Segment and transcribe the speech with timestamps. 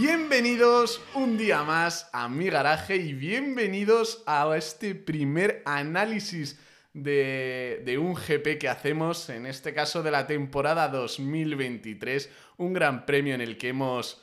[0.00, 6.58] Bienvenidos un día más a mi garaje y bienvenidos a este primer análisis
[6.94, 13.34] de, un GP que hacemos, en este caso de la temporada 2023, un gran premio
[13.34, 14.22] en el que hemos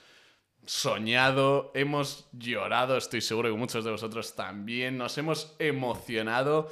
[0.65, 6.71] soñado, hemos llorado, estoy seguro que muchos de vosotros también, nos hemos emocionado.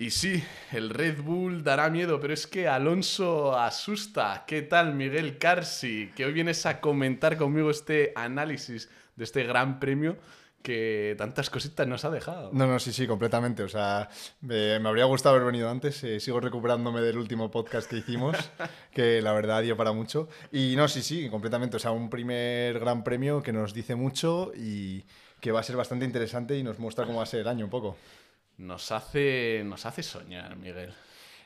[0.00, 4.44] Y sí, el Red Bull dará miedo, pero es que Alonso asusta.
[4.46, 6.12] ¿Qué tal, Miguel Carsi?
[6.14, 10.16] Que hoy vienes a comentar conmigo este análisis de este gran premio
[10.62, 12.50] que tantas cositas nos ha dejado.
[12.52, 13.64] No, no, sí, sí, completamente.
[13.64, 14.08] O sea,
[14.40, 16.04] me, habría gustado haber venido antes.
[16.04, 18.36] Eh, sigo recuperándome del último podcast que hicimos,
[18.92, 20.28] que la verdad dio para mucho.
[20.52, 21.76] Y no, sí, sí, completamente.
[21.76, 25.04] O sea, un primer gran premio que nos dice mucho y
[25.40, 27.64] que va a ser bastante interesante y nos muestra cómo va a ser el año
[27.64, 27.96] un poco
[28.58, 30.92] nos hace, nos hace soñar, Miguel.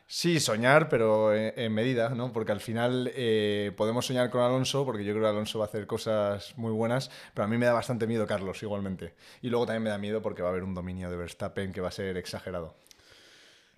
[0.06, 2.32] Sí, soñar, pero en, medida, ¿no?
[2.32, 5.68] Porque al final eh, podemos soñar con Alonso, porque yo creo que Alonso va a
[5.68, 9.14] hacer cosas muy buenas, pero a mí me da bastante miedo Carlos, igualmente.
[9.40, 11.80] Y luego también me da miedo porque va a haber un dominio de Verstappen que
[11.80, 12.76] va a ser exagerado.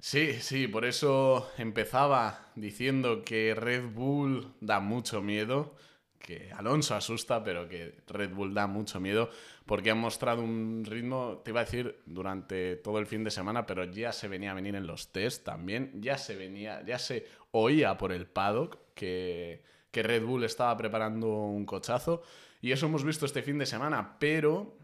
[0.00, 5.76] Sí, sí, por eso empezaba diciendo que Red Bull da mucho miedo,
[6.18, 9.30] que Alonso asusta, pero que Red Bull da mucho miedo
[9.66, 13.66] porque han mostrado un ritmo, te iba a decir, durante todo el fin de semana,
[13.66, 17.26] pero ya se venía a venir en los test también, ya se venía, ya se
[17.52, 22.22] oía por el paddock que, que Red Bull estaba preparando un cochazo,
[22.60, 24.76] y eso hemos visto este fin de semana, pero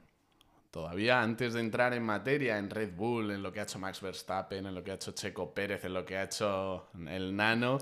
[0.71, 4.01] todavía antes de entrar en materia en Red Bull, en lo que ha hecho Max
[4.01, 7.79] Verstappen, en lo que ha hecho Checo Pérez, en lo que ha hecho el Nano,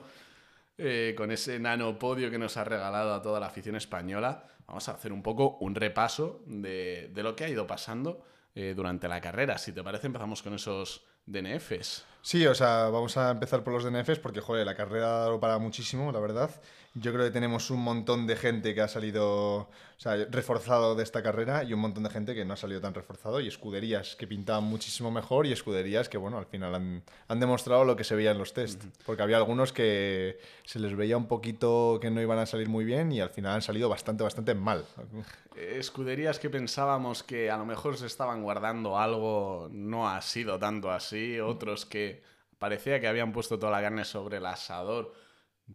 [0.80, 4.88] eh, con ese nano podio que nos ha regalado a toda la afición española, vamos
[4.88, 8.22] a hacer un poco un repaso de, lo que ha ido pasando
[8.54, 9.58] eh, durante la carrera.
[9.58, 12.04] Si te parece, empezamos con esos DNFs.
[12.20, 15.58] Sí, o sea, vamos a empezar por los DNFs porque, joder, la carrera lo para
[15.58, 16.50] muchísimo, la verdad.
[17.00, 19.68] Yo creo que tenemos un montón de gente que ha salido, o
[19.98, 22.94] sea, reforzado de esta carrera y un montón de gente que no ha salido tan
[22.94, 27.84] reforzado y escuderías que pintaban muchísimo mejor y escuderías que, bueno, al final han, demostrado
[27.84, 28.82] lo que se veía en los test.
[29.06, 32.84] Porque había algunos que se les veía un poquito que no iban a salir muy
[32.84, 34.84] bien y al final han salido bastante, bastante mal.
[35.56, 40.90] Escuderías que pensábamos que a lo mejor se estaban guardando algo, no ha sido tanto
[40.90, 41.38] así.
[41.38, 42.22] Otros que
[42.58, 45.27] parecía que habían puesto toda la carne sobre el asador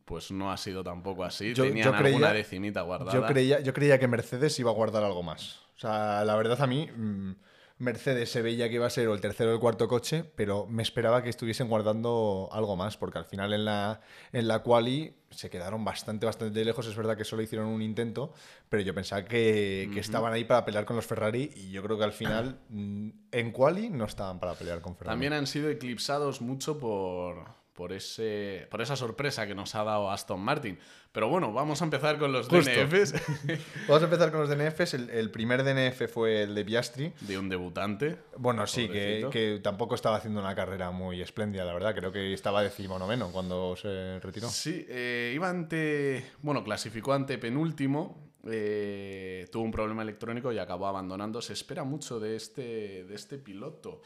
[0.06, 1.54] pues no ha sido tampoco así.
[1.54, 3.14] Yo, Tenían creía, alguna decimita guardada.
[3.14, 5.62] Yo creía, yo creía que Mercedes iba a guardar algo más.
[5.76, 7.32] O sea, la verdad a mí, mm,
[7.80, 10.84] Mercedes se veía que iba a ser el tercero o el cuarto coche, pero me
[10.84, 15.50] esperaba que estuviesen guardando algo más, porque al final en la, en la quali se
[15.50, 16.88] quedaron bastante, bastante lejos.
[16.88, 18.34] Es verdad que solo hicieron un intento,
[18.70, 21.98] pero yo pensaba que, que estaban ahí para pelear con los Ferrari y yo creo
[21.98, 25.14] que al final mm, en quali no estaban para pelear con Ferrari.
[25.14, 30.12] También han sido eclipsados mucho por por, ese, por esa sorpresa que nos ha dado
[30.12, 30.78] Aston Martin.
[31.12, 33.14] Pero bueno, vamos a empezar con los DNFs.
[33.88, 34.96] vamos a empezar con los DNFs.
[34.96, 37.14] El, primer DNF fue el de Piastri.
[37.22, 38.18] De un debutante.
[38.38, 41.94] Bueno, sí, que, tampoco estaba haciendo una carrera muy espléndida, la verdad.
[41.94, 44.50] Creo que estaba décimo noveno cuando se retiró.
[44.50, 46.26] Sí, eh, iba ante.
[46.42, 48.34] Bueno, clasificó ante penúltimo.
[48.46, 51.44] Eh, tuvo un problema electrónico y acabó abandonando.
[51.44, 54.02] Se espera mucho de este, de este piloto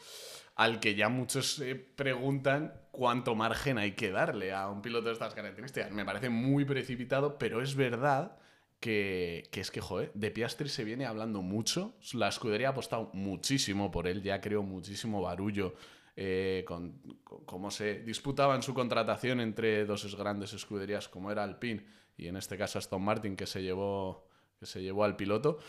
[0.58, 5.12] al que ya muchos se preguntan cuánto margen hay que darle a un piloto de
[5.12, 5.92] estas características.
[5.92, 8.36] Me parece muy precipitado, pero es verdad
[8.80, 11.94] que, es que, joder, de Piastri se viene hablando mucho.
[12.12, 15.74] La escudería ha apostado muchísimo por él, ya creó muchísimo barullo
[16.16, 21.86] eh, con, cómo se disputaban su contratación entre dos grandes escuderías como era Alpine
[22.16, 24.26] y en este caso Aston Martin que se llevó,
[24.58, 25.60] que se llevó al piloto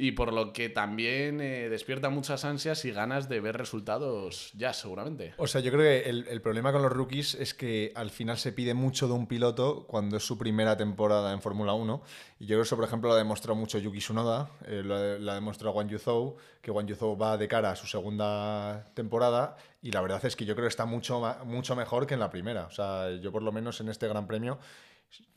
[0.00, 4.72] y por lo que también eh, despierta muchas ansias y ganas de ver resultados ya,
[4.72, 5.34] seguramente.
[5.38, 8.52] O sea, yo creo que el, problema con los rookies es que al final se
[8.52, 12.00] pide mucho de un piloto cuando es su primera temporada en Fórmula 1.
[12.38, 14.94] Y yo creo que eso, por ejemplo, lo ha demostrado mucho Yuki Tsunoda, eh, lo,
[14.94, 19.90] ha, demostrado Wang Yuzhou, que Wang Yuzhou va de cara a su segunda temporada y
[19.90, 22.66] la verdad es que yo creo que está mucho, mucho mejor que en la primera.
[22.66, 24.60] O sea, yo por lo menos en este Gran Premio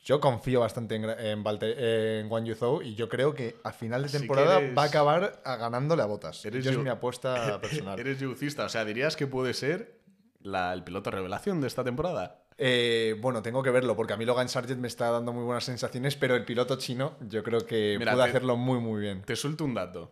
[0.04, 4.10] yo confío bastante en, en, en Wang Yuzhou y yo creo que a final de
[4.10, 6.44] temporada va a acabar ganándole a botas.
[6.46, 8.00] Eres yo es mi apuesta personal.
[8.00, 10.02] Eres yucista, o sea, dirías que puede ser
[10.44, 12.44] el piloto revelación de esta temporada.
[12.58, 15.64] Eh, bueno, tengo que verlo porque a mí Logan Sargent me está dando muy buenas
[15.64, 19.22] sensaciones, pero el piloto chino yo creo que puede hacerlo muy, muy bien.
[19.24, 20.12] Te suelto un dato.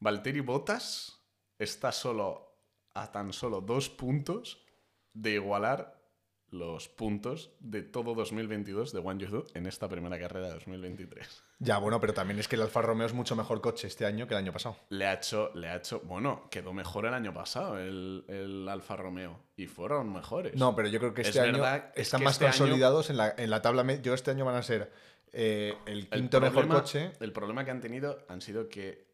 [0.00, 1.20] Valtteri Bottas
[1.58, 2.56] está solo
[2.94, 4.64] a tan solo dos puntos
[5.12, 5.97] de igualar
[6.50, 11.44] los puntos de todo 2022 de One en esta primera carrera de 2023.
[11.58, 14.26] Ya, bueno, pero también es que el Alfa Romeo es mucho mejor coche este año
[14.26, 14.76] que el año pasado.
[14.90, 18.96] Le ha hecho, le ha hecho, bueno, quedó mejor el año pasado el, el Alfa
[18.96, 20.54] Romeo y fueron mejores.
[20.54, 21.62] No, pero yo creo que este año
[21.94, 23.84] están más este consolidados en, la, en la tabla.
[23.96, 24.92] Yo este año van a ser
[25.32, 27.12] eh, el quinto mejor coche.
[27.20, 29.08] El problema que han tenido han sido que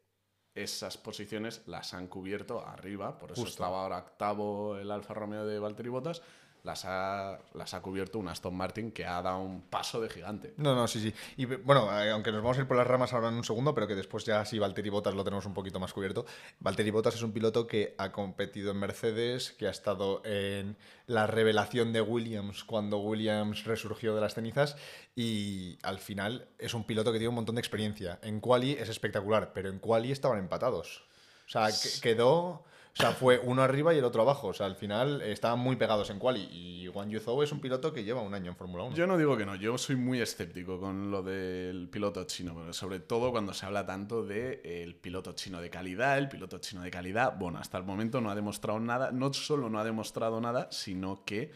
[0.55, 5.59] esas posiciones las han cubierto arriba, por eso estaba ahora octavo el Alfa Romeo de
[5.59, 6.23] Valtteri Bottas,
[6.65, 10.55] las ha, las ha cubierto un Aston Martin que ha dado un paso de gigante.
[10.57, 11.15] No, no, sí, sí.
[11.37, 13.75] Y bueno, eh, aunque nos vamos a ir por las ramas ahora en un segundo,
[13.75, 16.25] pero que después ya sí Valtteri Bottas lo tenemos un poquito más cubierto.
[16.61, 21.27] Valtteri Bottas es un piloto que ha competido en Mercedes, que ha estado en la
[21.27, 24.77] revelación de Williams cuando Williams resurgió de las cenizas
[25.15, 28.19] y al final es un piloto que tiene un montón de experiencia.
[28.23, 31.05] En quali es espectacular, pero en quali estaban empatados.
[31.47, 31.69] O sea,
[32.01, 32.65] quedó
[32.97, 34.49] o sea, fue uno arriba y el otro abajo.
[34.49, 36.49] O sea, al final estaban muy pegados en quali.
[36.53, 38.95] Y Juan Yuzhou es un piloto que lleva un año en Fórmula 1.
[38.95, 39.57] Yo no digo que no.
[39.57, 42.73] Yo soy muy escéptico con lo del piloto chino.
[42.73, 46.19] sobre todo cuando se habla tanto del el piloto chino de calidad.
[46.19, 49.11] El piloto chino de calidad, bueno, hasta el momento no ha demostrado nada.
[49.11, 51.51] No solo no ha demostrado nada, sino que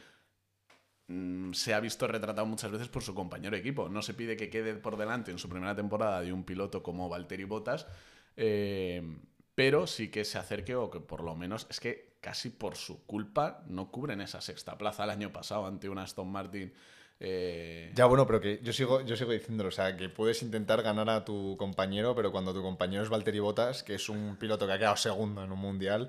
[1.06, 3.88] mm, se ha visto retratado muchas veces por su compañero de equipo.
[3.88, 7.08] No se pide que quede por delante en su primera temporada de un piloto como
[7.08, 7.87] Valtteri Bottas.
[8.37, 9.02] Eh,
[9.58, 13.05] pero sí que se acerque o que por lo menos es que casi por su
[13.06, 16.72] culpa no cubren esa sexta plaza el año pasado ante un Aston Martin.
[17.19, 20.81] Eh, ya, bueno, pero que yo sigo, yo sigo diciéndolo, o sea, que puedes intentar
[20.82, 24.64] ganar a tu compañero, pero cuando tu compañero es Valtteri Bottas, que es un piloto
[24.64, 26.08] que ha quedado segundo en un mundial,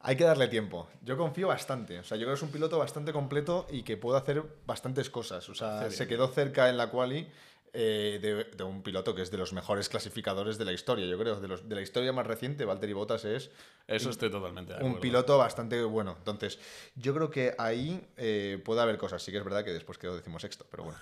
[0.00, 0.90] hay que darle tiempo.
[1.00, 3.96] Yo confío bastante, o sea, yo creo que es un piloto bastante completo y que
[3.96, 5.48] puede hacer bastantes cosas.
[5.48, 7.26] O sea, se quedó cerca en la quali
[7.74, 11.06] eh, de, un piloto que es de los mejores clasificadores de la historia.
[11.06, 13.50] Yo creo, de, los, de la historia más reciente, Valtteri Bottas es...
[13.86, 16.14] Eso estoy totalmente Un piloto bastante bueno.
[16.18, 16.58] Entonces,
[16.94, 19.22] yo creo que ahí eh, puede haber cosas.
[19.22, 20.98] Sí que es verdad que después quedó decimosexto, pero bueno.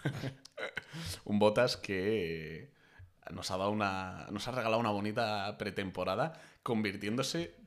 [1.25, 2.71] un Bottas que
[3.31, 7.60] nos ha, dado una, nos ha regalado una bonita pretemporada, convirtiéndose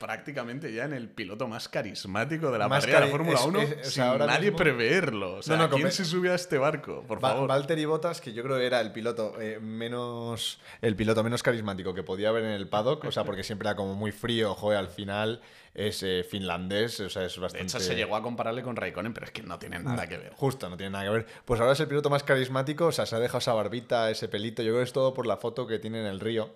[0.00, 4.02] prácticamente ya en el piloto más carismático de la parrilla de la Fórmula 1 sin
[4.18, 5.34] nadie preverlo.
[5.34, 7.04] O sea, ¿quién se subió a este barco?
[7.06, 7.46] Por favor.
[7.46, 11.92] Valtteri Bottas, que yo creo que era el piloto eh, menos el piloto menos carismático
[11.92, 14.78] que podía haber en el paddock, o sea, porque siempre era como muy frío, joder,
[14.78, 15.42] al final
[15.74, 17.58] es eh, finlandés, o sea, es bastante...
[17.58, 20.16] De hecho, se llegó a compararle con Raikkonen, pero es que no tiene nada que
[20.16, 20.32] ver.
[20.32, 21.26] Justo, no tiene nada que ver.
[21.44, 24.28] Pues ahora es el piloto más carismático, o sea, se ha dejado esa barbita, ese
[24.28, 26.50] pelito, yo creo que es todo por la foto que tiene en el río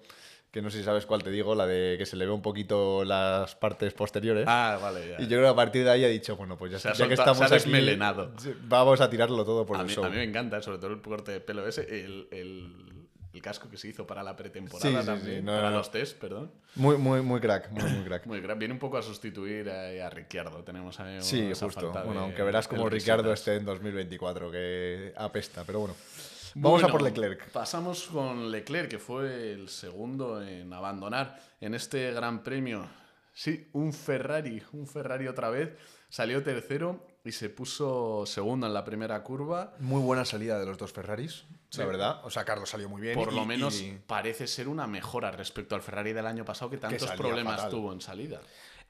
[0.55, 2.41] que no sé si sabes cuál te digo, la de que se le ve un
[2.41, 4.45] poquito las partes posteriores.
[4.47, 5.17] Ah, vale, ya.
[5.21, 7.15] Y yo creo que a partir de ahí ha dicho, bueno, pues ya, ya que
[7.15, 7.99] estamos se aquí,
[8.69, 11.03] vamos a tirarlo todo por a el mí, A mí me encanta, sobre todo el
[11.03, 12.73] corte de pelo ese, el, el,
[13.33, 16.53] el casco que se hizo para la pretemporada también, para los test, perdón.
[16.77, 18.25] Muy, muy, muy crack, muy, muy crack.
[18.29, 18.56] muy crack.
[18.56, 21.91] Viene un poco a sustituir a, a Ricciardo, tenemos ahí Sí, justo.
[22.05, 25.97] bueno, aunque verás como Ricciardo esté en 2024, que apesta, pero bueno.
[26.55, 27.51] Vamos a por Leclerc.
[27.51, 32.87] Pasamos con Leclerc, que fue el segundo en abandonar en este Gran Premio.
[33.33, 35.77] Sí, un Ferrari, un Ferrari otra vez.
[36.09, 39.75] Salió tercero y se puso segundo en la primera curva.
[39.81, 41.45] Muy buena salida de los dos Ferraris,
[41.77, 42.21] la verdad.
[42.25, 43.17] O sea, Carlos salió muy bien.
[43.17, 47.11] Por lo menos parece ser una mejora respecto al Ferrari del año pasado que tantos
[47.12, 48.41] problemas tuvo en salida.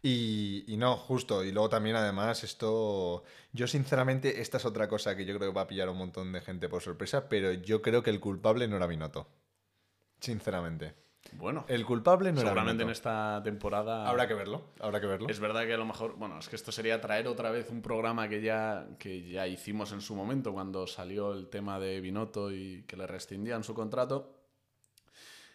[0.07, 1.43] Y, no, justo.
[1.43, 3.25] Y luego también, además, esto.
[3.55, 5.97] Yo, sinceramente, esta es otra cosa que yo creo que va a pillar a un
[5.97, 9.27] montón de gente por sorpresa, pero yo creo que el culpable no era Binotto.
[10.21, 10.93] Sinceramente.
[11.33, 15.27] Bueno, el culpable no seguramente en esta temporada habrá que verlo, habrá que verlo.
[15.31, 17.81] Es verdad que a lo mejor, bueno, es que esto sería traer otra vez un
[17.81, 22.53] programa que ya que ya hicimos en su momento cuando salió el tema de Binotto
[22.53, 24.39] y que le rescindían su contrato,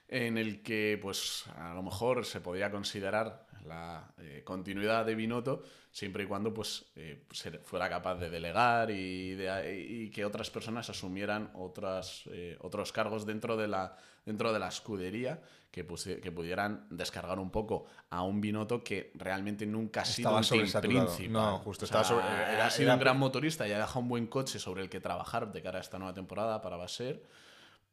[0.08, 5.64] en el que pues a lo mejor se podía considerar la eh, continuidad de Binotto,
[5.92, 7.26] siempre y cuando pues, eh,
[7.64, 13.68] fuera capaz de delegar y, que otras personas asumieran otras, eh, otros cargos dentro de
[13.68, 15.86] la, dentro de la escudería que,
[16.22, 21.30] que pudieran descargar un poco a un Binotto que realmente nunca ha sido un príncipe.
[21.30, 21.86] No, justo.
[21.92, 25.52] ha sido un gran motorista y ha dejado un buen coche sobre el que trabajar
[25.52, 27.24] de cara a esta nueva temporada para Baser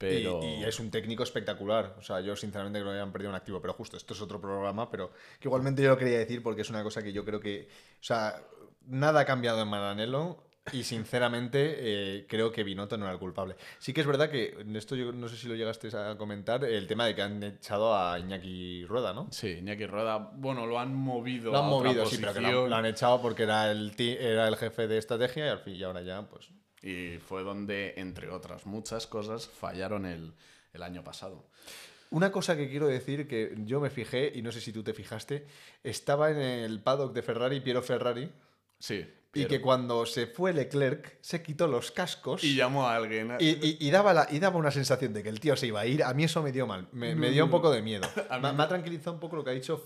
[0.00, 1.96] y, es un técnico espectacular.
[1.98, 3.60] O sea, yo sinceramente creo que hayan perdido un activo.
[3.60, 5.10] Pero justo, esto es otro programa, pero
[5.40, 7.68] que igualmente yo lo quería decir porque es una cosa que yo creo que.
[8.00, 8.42] O sea,
[8.86, 10.42] nada ha cambiado en Maranello.
[10.72, 13.54] Y sinceramente eh, creo que Binotto no era el culpable.
[13.78, 16.64] Sí que es verdad que, en esto yo no sé si lo llegaste a comentar,
[16.64, 19.28] el tema de que han echado a Iñaki Rueda, ¿no?
[19.30, 21.52] Sí, Iñaki Rueda, bueno, lo han movido.
[21.52, 24.88] Lo han movido, sí, pero que lo, han echado porque era el, era el jefe
[24.88, 26.50] de estrategia y al fin y ahora ya, pues
[26.82, 30.32] y fue donde, entre otras muchas cosas, fallaron el,
[30.72, 31.44] el año pasado.
[32.10, 34.94] Una cosa que quiero decir que yo me fijé, y no sé si tú te
[34.94, 35.46] fijaste,
[35.82, 38.30] estaba en el paddock de Ferrari, Piero Ferrari.
[38.78, 39.06] Sí.
[39.34, 42.42] Y que cuando se fue Leclerc, se quitó los cascos.
[42.42, 43.32] Y llamó a alguien.
[43.38, 45.86] Y, y, daba la, y daba una sensación de que el tío se iba a
[45.86, 46.02] ir.
[46.02, 46.88] A mí eso me dio mal.
[46.92, 48.08] Me, me dio un poco de miedo.
[48.40, 49.76] me, me, ha tranquilizado un poco lo que ha dicho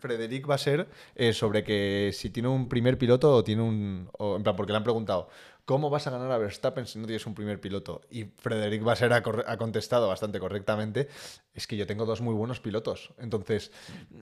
[0.00, 4.10] Frederic Basser eh, sobre que si tiene un primer piloto o tiene un.
[4.18, 5.28] en plan, porque le han preguntado
[5.70, 8.00] ¿cómo vas a ganar a Verstappen si no tienes un primer piloto?
[8.10, 11.06] Y Frederic Basser ha, ha contestado bastante correctamente,
[11.54, 13.12] es que yo tengo dos muy buenos pilotos.
[13.18, 13.70] Entonces,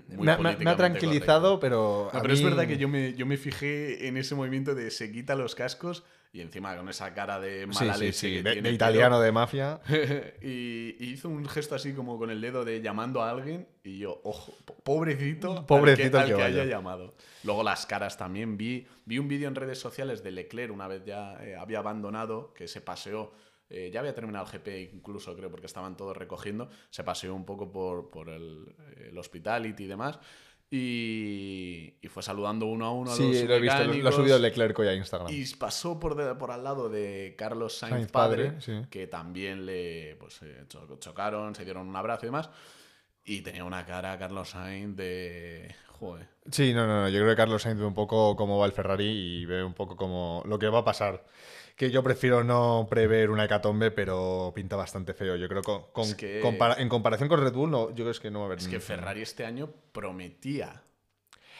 [0.08, 2.10] me, ha- me ha- me ha políticamente tranquilizado, pero...
[2.12, 5.10] No, pero es verdad que yo me, yo me fijé en ese movimiento de se
[5.10, 8.42] quita los cascos y encima con esa cara de Sí, mala sí, leche sí, que
[8.42, 9.80] de, tiene de italiano de mafia.
[10.42, 13.98] y, y hizo un gesto así como con el dedo de llamando a alguien y
[13.98, 17.14] yo, ojo, po- pobrecito, Pobrecito al que, al que haya llamado.
[17.44, 18.56] Luego las caras también.
[18.56, 22.52] Vi, vi un vídeo en redes sociales de Leclerc una vez ya eh, había abandonado,
[22.54, 23.32] que se paseó.
[23.70, 26.68] eh, ya había terminado el GP incluso, creo, porque estaban todos recogiendo.
[26.90, 28.74] Se paseó un poco por, por el,
[29.08, 30.18] el hospitality y demás.
[30.70, 34.08] Y, y fue saludando uno a uno a Sí, los lo he visto, lo, lo
[34.08, 35.32] ha subido Leclerc hoy a Instagram.
[35.32, 38.86] Y pasó por, de- por al lado de Carlos Sainz, Sainz padre, padre, sí.
[38.90, 42.50] que también le pues, eh, cho- chocaron, se dieron un abrazo y demás.
[43.24, 45.74] Y tenía una cara Carlos Sainz de...
[45.98, 46.28] Joder.
[46.52, 47.08] Sí, no, no, no.
[47.08, 49.74] Yo creo que Carlos Sainz ve un poco cómo va el Ferrari y ve un
[49.74, 51.24] poco cómo lo que va a pasar.
[51.78, 55.36] Que yo prefiero no prever una hecatombe, pero pinta bastante feo.
[55.36, 58.10] Yo creo que, con- Es que- compara- en comparación con Red Bull, no, yo creo
[58.10, 60.82] es que no va a haber Es que Ferrari este año prometía...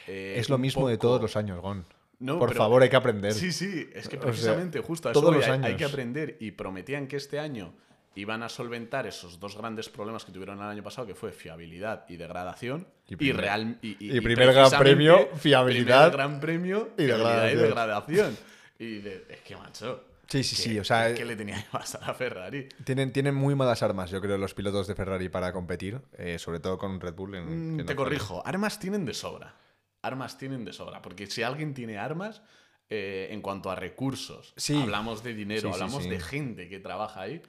[0.07, 1.85] eh, Es lo mismo de todos los años, Gon.
[2.19, 3.31] No, Por pero- favor, hay que aprender.
[3.33, 5.77] Sí, sí, es que O sea, precisamente justo a todos voy, los hay, hay años.
[5.77, 7.73] que aprender y prometían que este año
[8.15, 12.03] iban a solventar esos dos grandes problemas que tuvieron el año pasado, que fue fiabilidad
[12.09, 12.85] y degradación.
[13.07, 17.03] Y Y, primer- real, y, y primer gran precisamente, premio, fiabilidad primer gran premio, y
[17.03, 17.61] y degradación.
[17.61, 18.37] degradación.
[18.79, 20.03] Y de- es que, macho.
[20.29, 22.69] Sí, sí, ¿qué- sí, o sea, ¿qué, le tenía que pasar a Ferrari?
[22.83, 26.59] Tienen, tienen muy malas armas, yo creo, los pilotos de Ferrari para competir, eh, sobre
[26.59, 27.35] todo con Red Bull.
[27.35, 29.55] en- Mm, te no- corrijo, armas tienen de sobra.
[30.01, 31.01] Armas tienen de sobra.
[31.01, 32.41] Porque si alguien tiene armas,
[32.89, 34.79] eh, en cuanto a recursos, Sí.
[34.81, 36.09] hablamos de dinero, sí, hablamos sí.
[36.09, 37.41] de gente que trabaja ahí.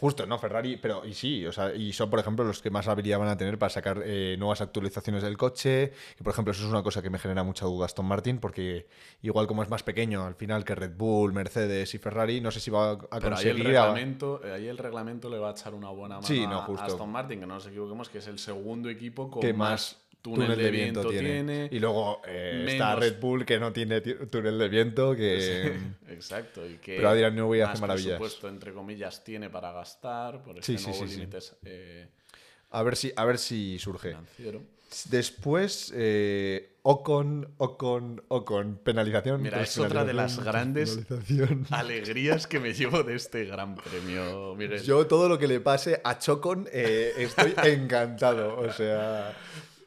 [0.00, 2.88] Justo, no, Ferrari, pero y sí, o sea, y son, por ejemplo, los que más
[2.88, 5.92] habilidad van a tener para sacar eh, nuevas actualizaciones del coche.
[6.18, 8.86] Y, por ejemplo, eso es una cosa que me genera mucha duda Aston Martin, porque
[9.22, 12.60] igual como es más pequeño al final que Red Bull, Mercedes y Ferrari, no sé
[12.60, 13.66] si va a Pero ahí el, conseguir.
[13.76, 16.60] a- reglamento, eh, ahí el reglamento le va a echar una buena mano Sí, no,
[16.62, 16.84] a.
[16.86, 20.56] Aston Martin, que no nos equivoquemos, que es el segundo equipo con que más túnel,
[20.56, 21.68] de viento, tiene.
[21.72, 25.76] Y luego eh, está Red Bull que no tiene ti- túnel de viento, que...
[26.08, 26.66] Exacto.
[26.68, 28.18] Y que Pero Adrian Newey hace maravillas.
[28.18, 31.20] presupuesto, entre comillas, tiene para gastar por Sí, sí, nuevo sí, sí.
[31.20, 32.08] límite eh,
[32.70, 34.08] A ver si, a ver si surge.
[34.10, 34.62] financiero.
[35.08, 39.40] Después, eh, Ocon, Ocon, Ocon, penalización.
[39.40, 40.98] Mira, es otra de las grandes
[41.70, 44.82] alegrías que me llevo de este gran premio, Miguel.
[44.82, 48.58] Yo todo lo que le pase a Chocon eh, estoy encantado.
[48.58, 49.36] O sea.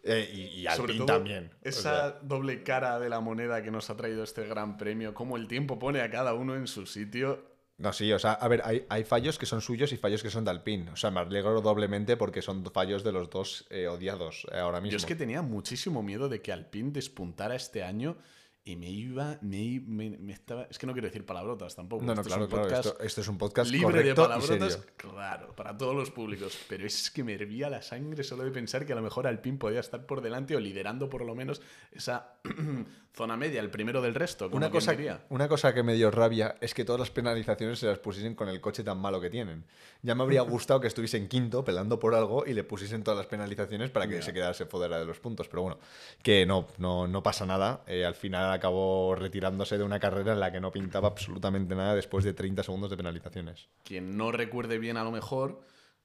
[0.03, 1.51] Eh, y, y al Sobre Pin todo también.
[1.53, 5.13] o esa sea, doble cara de la moneda que nos ha traído este gran premio,
[5.13, 7.45] cómo el tiempo pone a cada uno en su sitio.
[7.77, 10.29] no, sí, o sea, a ver, hay, hay fallos que son suyos y fallos que
[10.29, 10.91] son de Alpine.
[10.91, 14.79] O sea, me alegro doblemente porque son fallos de los dos eh, odiados eh, ahora
[14.81, 14.91] mismo.
[14.91, 18.17] Yo es que tenía muchísimo miedo de que Alpine despuntara este año
[18.65, 20.63] y me iba, me, me- me estaba...
[20.69, 22.05] Es que no quiero decir palabrotas tampoco.
[22.05, 22.63] no, no, esto claro, es un claro.
[22.69, 26.11] podcast Esto, esto es un podcast libre de correcto y palabrotas, claro, para todos los
[26.11, 26.57] públicos.
[26.69, 29.57] Pero es que me hervía la sangre solo de pensar que a lo mejor Alpine
[29.57, 32.35] podía estar por delante o liderando por lo menos esa
[33.13, 34.95] zona media, el primero del resto, como Una cosa,
[35.29, 38.49] una cosa que me dio rabia es que todas las penalizaciones se las pusiesen con
[38.49, 39.65] el coche tan malo que tienen.
[40.01, 43.27] Ya me habría gustado que estuviesen quinto pelando por algo y le pusiesen todas las
[43.27, 45.47] penalizaciones para que se quedase fuera de los puntos.
[45.47, 45.77] Pero bueno,
[46.23, 47.83] que no, no, no pasa nada.
[47.85, 51.93] Eh, al final acabó retirándose de una carrera en la que no pintaba absolutamente nada
[51.93, 53.67] después de 30 segundos de penalizaciones.
[53.83, 55.61] Quien no recuerde bien a lo mejor,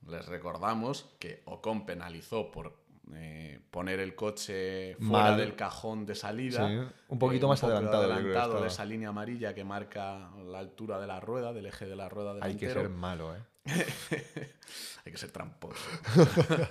[0.07, 2.77] les recordamos que Ocon penalizó por
[3.15, 5.37] eh, poner el coche fuera Mal.
[5.39, 6.69] del cajón de salida.
[6.69, 11.07] Sí, un poquito más adelantado, adelantado de esa línea amarilla que marca la altura de
[11.07, 12.81] la rueda, del eje de la rueda Hay que delantero.
[12.81, 13.41] ser malo, ¿eh?
[15.05, 15.89] Hay que ser tramposo.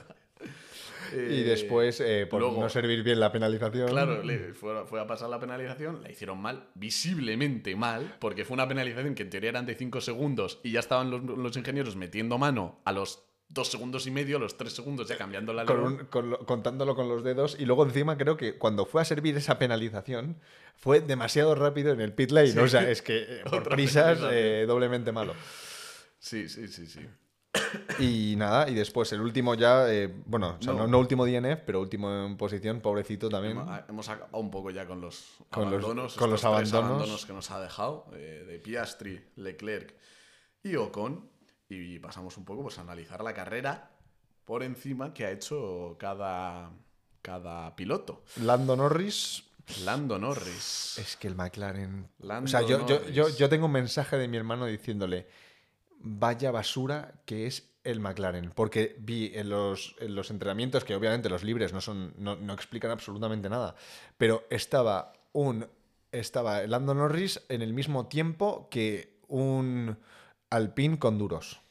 [1.13, 3.88] Y Eh, después, eh, por luego- no servir bien la penalización...
[3.88, 8.56] Claro, le fue, fue a pasar la penalización, la hicieron mal, visiblemente mal, porque fue
[8.56, 11.96] una penalización que en teoría eran de 5 segundos y ya estaban los, los ingenieros
[11.96, 15.77] metiendo mano a los 2 segundos y medio, los 3 segundos ya cambiando la con
[15.77, 15.85] ley.
[15.85, 19.05] un- con lo- contándolo con los dedos y luego encima creo que cuando fue a
[19.05, 20.37] servir esa penalización
[20.75, 22.51] fue demasiado rápido en el pit lane.
[22.51, 22.59] Sí.
[22.59, 25.33] O sea, es que eh, por prisas eh, doblemente malo.
[26.19, 27.01] Sí, sí, sí, sí.
[27.99, 30.79] Y nada, y después el último ya, eh, bueno, o sea, No.
[30.79, 30.87] no.
[30.87, 33.53] no último DNF, pero último en posición, pobrecito también.
[33.57, 36.73] Hemos, hemos acabado un poco ya con los Con los- abandonos, con los estos tres
[36.73, 37.25] abandonos.
[37.25, 39.95] que nos ha dejado, de Piastri, Leclerc
[40.63, 41.29] y Ocon,
[41.69, 43.91] y pasamos un poco pues, a analizar la carrera
[44.45, 46.71] por encima que ha hecho cada,
[47.21, 48.24] cada piloto.
[48.41, 49.43] Lando Norris,
[49.83, 50.97] Lando Norris.
[50.97, 52.07] es que el McLaren...
[52.19, 55.27] Lando o sea, yo, yo, yo, yo tengo un mensaje de mi hermano diciéndole,
[56.00, 61.29] vaya basura que es el McLaren, porque vi en los, en los entrenamientos, que obviamente
[61.29, 63.75] los libres no, son, no, no explican absolutamente nada,
[64.17, 65.67] pero estaba un...
[66.13, 69.97] Estaba Lando Norris en el mismo tiempo que un
[70.49, 71.61] Alpine con duros.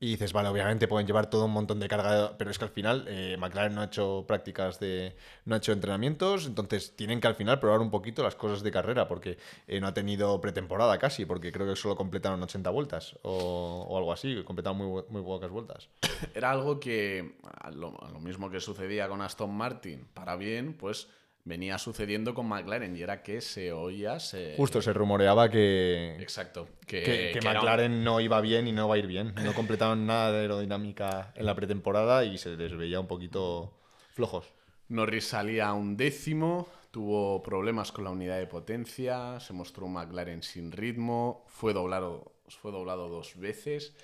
[0.00, 2.70] Y dices, vale, obviamente pueden llevar todo un montón de carga, pero es que al
[2.70, 5.16] final eh, McLaren no ha hecho prácticas de.
[5.44, 8.70] no ha hecho entrenamientos, entonces tienen que al final probar un poquito las cosas de
[8.70, 13.18] carrera, porque eh, no ha tenido pretemporada casi, porque creo que solo completaron 80 vueltas
[13.22, 15.88] o, algo así, completaron muy, muy pocas vueltas.
[16.34, 17.36] Era algo que,
[17.74, 21.08] lo, lo mismo que sucedía con Aston Martin, para bien, pues
[21.44, 24.54] venía sucediendo con McLaren y era que se oía, se...
[24.56, 26.68] Justo se rumoreaba que, Exacto.
[26.86, 29.06] Que, que, que que era un- McLaren no iba bien y no va a ir
[29.06, 29.34] bien.
[29.36, 33.72] No completaron nada de aerodinámica en la pretemporada y se les veía un poquito
[34.12, 34.46] flojos.
[34.88, 40.42] Norris salía un décimo, tuvo problemas con la unidad de potencia, se mostró un McLaren
[40.42, 43.94] sin ritmo, fue doblado, fue doblado dos veces.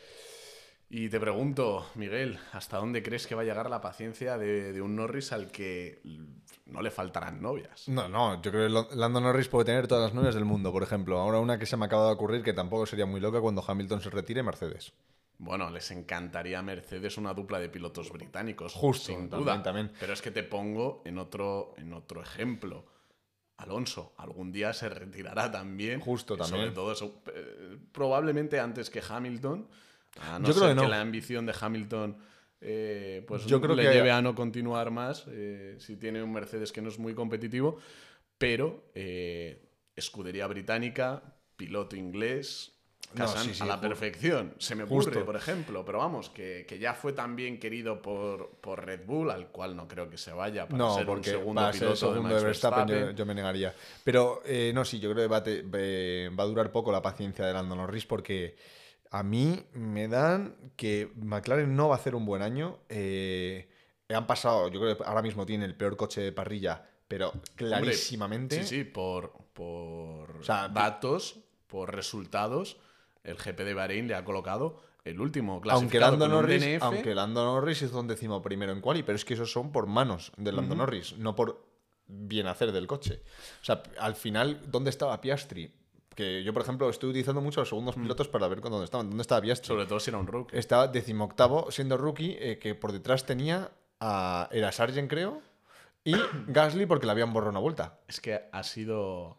[0.89, 4.81] Y te pregunto, Miguel, ¿hasta dónde crees que va a llegar la paciencia de, de
[4.81, 6.01] un Norris al que
[6.67, 7.89] no le faltarán novias?
[7.89, 10.85] No, no, yo creo que Lando Norris puede tener todas las novias del mundo, por
[10.85, 11.19] ejemplo.
[11.19, 14.01] Ahora una que se me acaba de ocurrir que tampoco sería muy loca cuando Hamilton
[14.01, 14.93] se retire Mercedes.
[15.39, 19.63] Bueno, les encantaría a Mercedes una dupla de pilotos británicos, Justo, sin también, duda.
[19.63, 19.93] también.
[19.99, 22.87] Pero es que te pongo en otro, en otro ejemplo.
[23.59, 26.01] Alonso, algún día se retirará también.
[26.01, 26.75] Justo, y Sobre también.
[26.75, 29.67] todo eso, eh, probablemente antes que Hamilton.
[30.21, 30.89] A no Yo creo ser que no.
[30.89, 32.17] la ambición de Hamilton
[32.61, 36.33] eh, pues Yo creo le que- lleve a no continuar más eh, si tiene un
[36.33, 37.79] Mercedes que no es muy competitivo.
[38.39, 39.63] Pero eh,
[39.95, 41.23] escudería británica,
[41.57, 42.73] piloto inglés,
[43.15, 44.55] No, casan sí, sí, a la perfección.
[44.59, 45.25] Se me ocurre, Justo.
[45.25, 49.49] por ejemplo, pero vamos, que, que ya fue también querido por, por Red Bull, al
[49.49, 52.21] cual no creo que se vaya para No, ser porque un segundo piloto el segundo
[52.23, 53.17] de de Max Verstappen, yo, Verstappen.
[53.17, 53.75] yo me negaría.
[54.05, 56.91] Pero eh, no, sí, yo creo que va, a te- ve- va a durar poco
[56.93, 58.57] la paciencia de Lando Norris porque
[59.17, 62.79] a mí me dan que McLaren no va a hacer un buen año.
[62.91, 63.67] Eh,
[64.11, 68.63] han pasado, yo creo que ahora mismo tiene el peor coche de parrilla, pero clarísimamente.
[68.63, 72.77] Sí, sí, por, por sea, datos, por resultados,
[73.25, 76.83] el GP de Bahrein le ha colocado el último Aunque Lando, Norris, DNF.
[76.83, 79.87] aunque Lando Norris hizo un décimo primero en quali, pero es que esos son por
[79.87, 80.75] manos de Lando.
[80.75, 81.65] Norris, no por
[82.07, 83.23] bien hacer del coche.
[83.63, 85.73] O sea, al final, ¿dónde estaba Piastri?
[86.17, 89.11] Que yo, por ejemplo, estoy utilizando mucho los segundos pilotos para ver dónde estaban.
[89.11, 89.69] ¿Dónde estaba Piastri?
[89.69, 90.57] Sobre todo si era un rookie.
[90.57, 94.49] Estaba decimoctavo siendo rookie, eh, que por detrás tenía a.
[94.51, 95.43] Era Sargent, creo,
[96.05, 96.15] y
[96.47, 97.99] Gasly porque le habían borrado una vuelta.
[98.09, 99.37] Es que ha sido,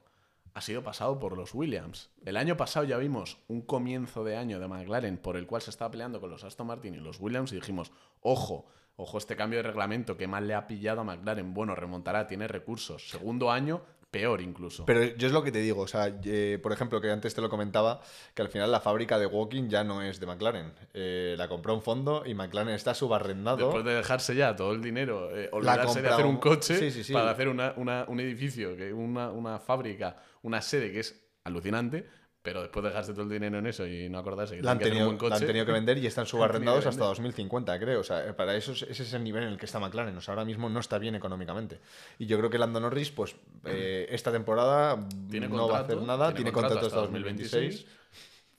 [0.53, 2.11] ha sido pasado por los Williams.
[2.25, 5.71] El año pasado ya vimos un comienzo de año de McLaren por el cual se
[5.71, 9.59] estaba peleando con los Aston Martin y los Williams y dijimos, ojo, ojo este cambio
[9.59, 11.55] de reglamento que mal le ha pillado a McLaren.
[11.55, 13.09] Bueno, remontará, tiene recursos.
[13.09, 13.81] Segundo año,
[14.17, 14.85] peor incluso.
[14.85, 17.41] Pero yo es lo que te digo, o sea, eh, por ejemplo, que antes te
[17.41, 18.01] lo comentaba,
[18.33, 20.73] que al final la fábrica de Walking ya no es de McLaren.
[20.93, 23.57] Eh, la compró un fondo y McLaren está subarrendado.
[23.57, 26.91] Después de dejarse ya todo el dinero, eh, olvidarse de hacer un un- coche Sí,
[26.91, 27.13] sí, sí.
[27.13, 32.05] para hacer una- una- un edificio, que una, una fábrica, una sede que es alucinante,
[32.47, 34.77] pero después de dejarse todo el dinero en eso y no acordarse que La han,
[34.77, 35.47] tienen que tenido, un buen la han coche.
[35.47, 37.09] tenido que vender y están tenido subarrendados hasta vender.
[37.09, 37.99] 2050, creo.
[37.99, 40.15] O sea, eh, para eso es- ese es el nivel en el que está McLaren.
[40.15, 41.81] O sea, ahora mismo no está bien económicamente.
[42.19, 44.97] Y yo creo que Lando Norris, pues, eh, esta temporada
[45.29, 46.27] Tiene no va a hacer nada.
[46.27, 47.85] tiene Tiene, contrato contrato hasta hasta 2026.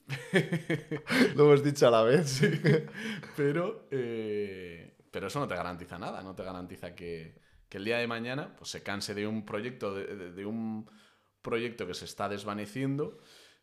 [1.35, 2.41] lo hemos dicho a la vez.
[3.35, 7.97] Pero, eh, pero eso no te garantiza nada, no te garantiza que, que el día
[7.97, 10.87] de mañana pues, se canse de un proyecto, de, de- de un
[11.41, 13.17] proyecto que se está desvaneciendo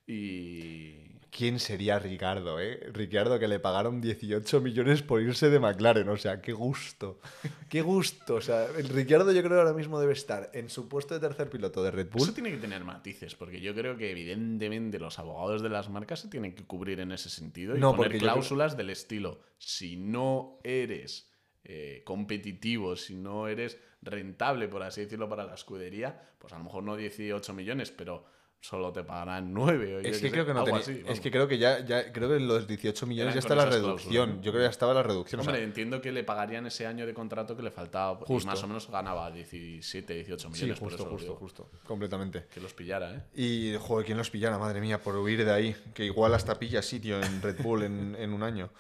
[0.07, 1.05] y...
[1.31, 2.89] ¿Quién sería Ricardo, eh?
[2.95, 6.09] Ricardo que le pagaron 18 millones por irse de McLaren.
[6.09, 7.21] O sea, qué gusto.
[7.69, 8.37] Qué gusto.
[8.37, 11.21] O sea, el Ricardo yo creo que ahora mismo debe estar en su puesto de
[11.21, 12.23] tercer piloto de Red Bull.
[12.23, 16.21] Eso tiene que tener matices, porque yo creo que evidentemente los abogados de las marcas
[16.21, 19.97] se tienen que cubrir en ese sentido y No, poner creo- cláusulas del estilo, si
[19.99, 21.31] no eres
[21.65, 26.65] eh, competitivo, si no eres rentable, por así decirlo, para la escudería, pues a lo
[26.65, 28.25] mejor no 18 millones, pero
[28.67, 31.47] solo te pagarán 9 o Es que creo que no tenía- así, Es que creo
[31.47, 34.13] que ya, ya creo que en los 18 millones Eran ya está la reducción.
[34.13, 34.45] cláusulas.
[34.45, 35.41] Yo creo que ya estaba la reducción.
[35.41, 38.25] o sea, Hombre, entiendo que le pagarían ese año de contrato que le faltaba y
[38.27, 38.47] Justo.
[38.51, 41.71] más o menos ganaba 17, 18 sí, millones, por justo, eso lo justo, justo.
[41.87, 42.47] Completamente.
[42.53, 43.23] Que los pillara, ¿eh?
[43.35, 45.77] Y, joder, ¿quién los pillara, madre mía, por huir de ahí?
[45.95, 48.71] Que igual hasta pilla sitio en Red Bull en, en un año.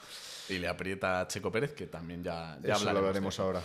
[0.48, 3.34] Y le aprieta a Checo Pérez, que también ya, Eso ya lo hablaremos de hablaremos
[3.34, 3.42] eso.
[3.44, 3.62] ahora.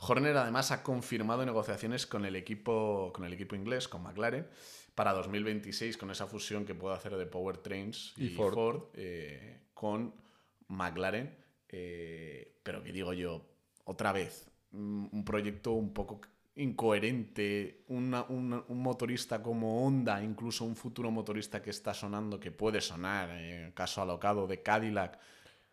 [0.00, 4.46] Horner además ha confirmado negociaciones con el equipo, con el equipo inglés, con McLaren,
[4.98, 8.52] para 2026, con esa fusión que puede hacer de Powertrains y, Y Ford.
[8.54, 10.12] Ford, eh, con
[10.66, 11.36] McLaren.
[11.70, 13.44] eh, pero que digo yo,
[13.84, 16.20] otra vez, mm, un proyecto un poco
[16.56, 22.50] incoherente, una- una- un motorista como Honda, incluso un futuro motorista que está sonando, que
[22.50, 25.18] puede sonar, eh, caso alocado de Cadillac,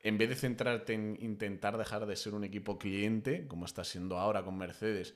[0.02, 4.20] en vez de centrarte en intentar dejar de ser un equipo cliente, como está siendo
[4.20, 5.16] ahora con Mercedes,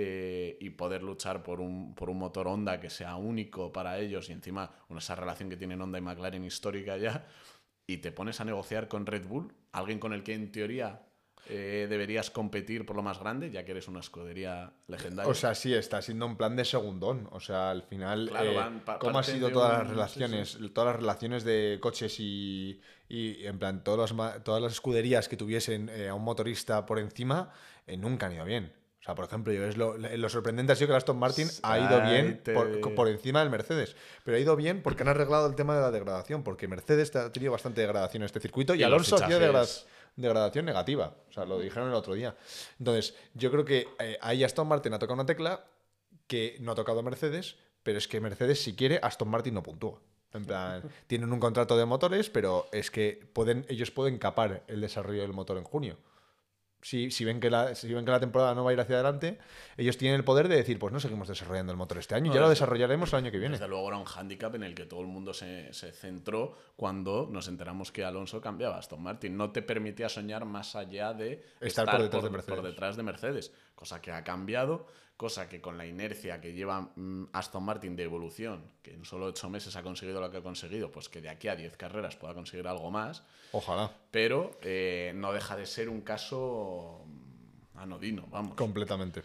[0.00, 4.28] eh, y poder luchar por un, por un motor Honda que sea único para ellos
[4.28, 7.26] y encima una, esa relación que tienen Honda y McLaren histórica ya,
[7.86, 11.02] y te pones a negociar con Red Bull, alguien con el que en teoría
[11.50, 15.30] eh, deberías competir por lo más grande, ya que eres una escudería legendaria.
[15.30, 17.28] O sea, sí, está siendo un plan de segundón.
[17.32, 20.58] O sea, al final, Claro, eh, van ¿cómo han sido todas un- las sí, relaciones?
[20.74, 25.28] Todas las relaciones de coches y, y, en plan, todos los ma- todas las escuderías
[25.28, 27.50] que tuviesen eh, a un motorista por encima,
[27.96, 28.72] nunca han ido bien.
[29.08, 31.78] Sea, por ejemplo, yo es lo, lo sorprendente ha sido que el Aston Martin ha
[31.78, 33.96] ido bien por, por encima del Mercedes.
[34.22, 36.42] Pero ha ido bien porque han arreglado el tema de la degradación.
[36.42, 39.40] Porque Mercedes ha tenido bastante degradación en este circuito y, Alonso ha tenido
[40.14, 41.14] degradación negativa.
[41.26, 42.36] O sea, lo dijeron el otro día.
[42.78, 45.64] Entonces, yo creo que eh, ahí Aston Martin ha tocado una tecla
[46.26, 50.02] que no ha tocado Mercedes, pero es que Mercedes, si quiere, Aston Martin no puntúa.
[50.34, 54.82] En plan, tienen un contrato de motores, pero es que pueden, ellos pueden capar el
[54.82, 55.96] desarrollo del motor en junio.
[56.80, 58.94] Si, si, ven que la, si ven que la temporada no va a ir hacia
[58.94, 59.38] adelante,
[59.76, 62.34] ellos tienen el poder de decir, pues no seguimos desarrollando el motor este año, No,
[62.34, 63.54] ya lo desarrollaremos el año que viene.
[63.54, 67.28] Desde luego era un hándicap en el que todo el mundo se, se centró cuando
[67.30, 69.36] nos enteramos que Alonso cambiaba a Aston Martin.
[69.36, 72.62] No te permitía soñar más allá de Estar por detrás de Mercedes.
[72.62, 74.86] detrás de Mercedes, cosa que ha cambiado,
[75.18, 79.26] cosa que con la inercia que lleva mm, Aston Martin de evolución, que en solo
[79.26, 82.16] ocho meses ha conseguido lo que ha conseguido, pues que de aquí a 10 carreras
[82.16, 88.26] pueda conseguir algo más, Ojalá, pero eh, no deja de ser un caso mm, anodino,
[88.30, 88.54] vamos.
[88.54, 89.22] completamente.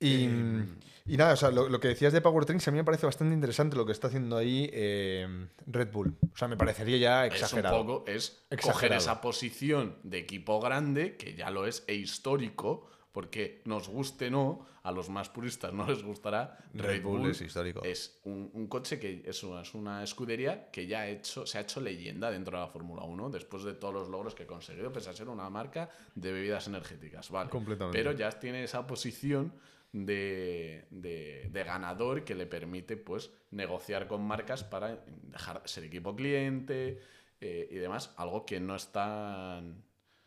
[0.00, 2.84] Y, Em, y nada, o sea, lo, lo que decías de Powertrains a mí me
[2.84, 6.16] parece bastante interesante lo que está haciendo ahí eh, Red Bull.
[6.34, 7.76] O sea, me parecería ya exagerado.
[7.76, 9.00] Es un poco, es coger Exagerado.
[9.00, 14.30] esa posición de equipo grande, que ya lo es, e histórico, porque nos guste o
[14.30, 16.58] no, a los más puristas no les gustará.
[16.74, 17.82] Red Bull es histórico.
[17.82, 21.56] Es un, un coche que es una, es una escudería que ya ha hecho, se
[21.56, 24.46] ha hecho leyenda dentro de la Fórmula 1, después de todos los logros que ha
[24.46, 27.30] conseguido, pese a ser una marca de bebidas energéticas.
[27.30, 27.48] Vale.
[27.48, 27.96] Completamente.
[27.96, 29.54] Pero ya tiene esa posición
[29.92, 36.14] de, de- de ganador que le permite pues negociar con marcas para dejar ser equipo
[36.14, 37.00] cliente
[37.40, 39.82] eh, y demás, algo que no están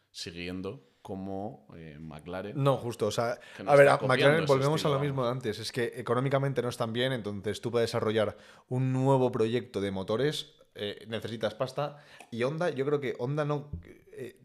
[0.09, 2.61] siguiendo como eh, McLaren.
[2.61, 3.07] No, justo.
[3.07, 5.59] O sea, a ver, a McLaren volvemos a lo mismo de antes.
[5.59, 10.59] Es que económicamente no están bien, entonces tú para desarrollar un nuevo proyecto de motores
[10.75, 11.97] eh, necesitas pasta.
[12.31, 13.69] Y Honda, yo creo que Honda no.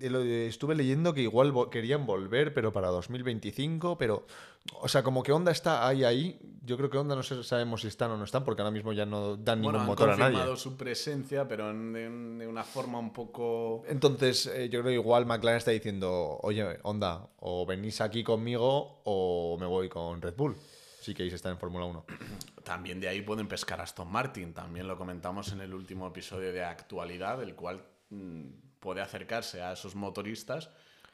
[0.00, 3.98] Eh, estuve leyendo que igual vo- querían volver, pero para 2025.
[3.98, 4.26] Pero,
[4.80, 6.38] o sea, como que Honda está ahí, ahí.
[6.64, 9.04] Yo creo que Honda no sabemos si están o no están, porque ahora mismo ya
[9.04, 10.56] no dan Bueno, ningún han motor a confirmado nadie.
[10.56, 13.82] su presencia, pero en- de, un- de una forma un poco...
[13.86, 19.00] Entonces, eh, yo creo que igual McLaren está diciendo, oye, Honda, o venís aquí conmigo
[19.04, 20.56] o me voy con Red Bull.
[21.00, 22.04] Si queréis estar en Fórmula 1.
[22.64, 24.54] También de ahí pueden pescar a Aston Martin.
[24.54, 28.42] También lo comentamos en el último episodio de actualidad, el cual mm,
[28.84, 30.68] puede acercarse a esos motoristas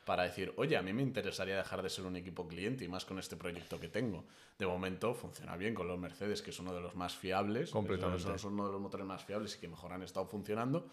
[0.05, 3.05] para decir, oye, a mí me interesaría dejar de ser un equipo cliente y más
[3.05, 4.25] con este proyecto que tengo.
[4.59, 7.71] De momento funciona bien con los Mercedes, que es uno de los más fiables.
[7.71, 8.39] Completamente.
[8.39, 10.89] Son, uno de los motores más fiables y que mejor han estado funcionando.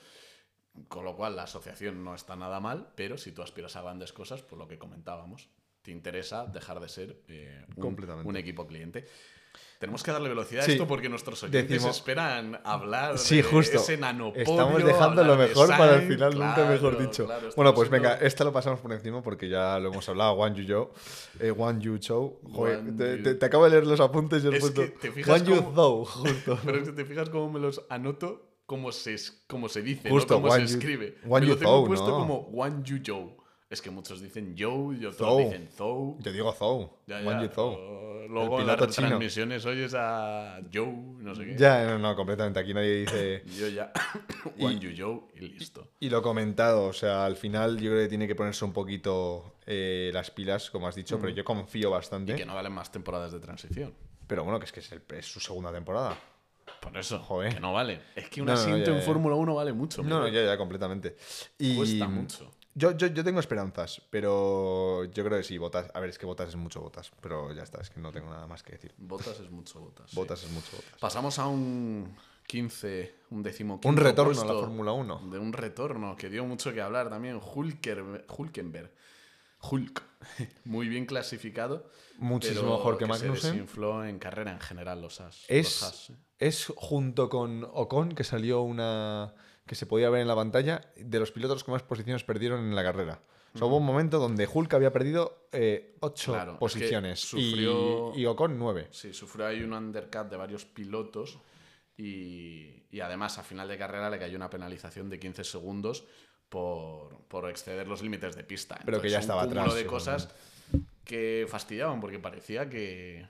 [0.88, 4.14] Con lo cual la asociación no está nada mal, pero si tú aspiras a grandes
[4.14, 5.50] cosas, por lo que comentábamos,
[5.82, 8.30] te interesa dejar de ser eh, un, Completamente.
[8.30, 9.08] un equipo cliente.
[9.80, 10.72] Tenemos que darle velocidad Sí.
[10.72, 13.78] a esto porque nuestros oyentes Decimos- esperan hablar Sí, de justo.
[13.78, 14.42] ese nanopodio.
[14.42, 17.26] Estamos dejando lo mejor para el final, nunca mejor dicho.
[17.26, 20.32] claro, bueno, pues venga, esta lo pasamos por encima porque ya lo hemos hablado.
[20.34, 20.92] One You Show.
[21.40, 21.80] Eh, One.
[22.52, 25.42] Joder, One te, te- te acabo de leer los apuntes y puesto que te fijas
[25.42, 26.60] One cómo- justo.
[26.66, 30.10] Pero es que te fijas cómo me los anoto, cómo se, es- cómo se dice,
[30.10, 31.18] Justo, no cómo se You- escribe.
[31.28, 32.18] One me You lo tengo Thou, puesto ¿no?
[32.18, 33.37] como One Joe.
[33.70, 35.40] Es que muchos dicen Joe y otros Thou.
[35.40, 36.18] dicen Thou.
[36.22, 36.90] Yo digo Zou.
[37.06, 37.76] Ya, ya, Zou.
[38.30, 39.08] Luego en las piloto chino.
[39.10, 40.88] transmisiones oyes a Joe,
[41.20, 41.58] no sé qué.
[41.58, 42.60] Ya, no, no, completamente.
[42.60, 43.44] Aquí nadie dice.
[43.58, 43.92] Yo ya.
[44.60, 45.90] One You Joe y listo.
[46.00, 49.56] Y lo comentado, o sea, al final yo creo que tiene que ponerse un poquito
[49.66, 52.36] eh, las pilas, como has dicho, pero yo confío Y bastante.
[52.36, 53.94] que no valen más temporadas de transición.
[54.28, 56.18] Pero bueno, que es que es, el- es su segunda temporada.
[56.82, 57.54] Por eso, Joder.
[57.54, 58.02] que no vale.
[58.16, 59.04] Es que un No, no, asiento ya, en.
[59.04, 60.04] Fórmula 1 vale mucho.
[60.04, 61.16] No, no, ya, ya, completamente.
[61.58, 62.52] Y Cuesta mucho.
[62.78, 65.90] Yo, yo, yo tengo esperanzas, pero yo creo que sí, Botas.
[65.96, 68.30] A ver, es que Botas es mucho Botas, pero ya está, es que no tengo
[68.30, 68.94] nada más que decir.
[69.00, 70.12] Botas es mucho botas.
[70.12, 70.16] sí.
[70.16, 71.00] Botas es mucho Botas.
[71.00, 75.22] Pasamos a un 15, un décimo Un retorno a la Fórmula 1.
[75.32, 77.42] De un retorno que dio mucho que hablar también.
[77.44, 78.92] Hulker, Hulkenberg.
[79.60, 80.04] Hulk.
[80.66, 81.90] Muy bien clasificado.
[82.20, 83.52] Muchísimo pero mejor que Se Magnussen.
[83.54, 85.42] desinfló en carrera en general los As.
[85.42, 86.16] los Es, Haas, ¿eh?
[86.38, 89.34] es junto con Ocon, que salió una.
[89.68, 92.76] Que se podía ver en la pantalla, de los pilotos que más posiciones perdieron en
[92.76, 93.22] la carrera.
[93.54, 97.20] O sea, hubo un momento donde Hulk había perdido eh, ocho Claro, es que posiciones
[97.20, 98.88] sufrió- y, y Ocon nueve.
[98.92, 101.40] Sí, sufrió ahí un undercut de varios pilotos
[101.96, 106.06] y, y además a final de carrera le cayó una penalización de 15 segundos
[106.50, 108.80] por, por exceder los límites de pista.
[108.86, 110.30] Pero que ya un estaba cúmulo atrás, de cosas
[111.04, 113.26] que fastidiaban porque parecía que,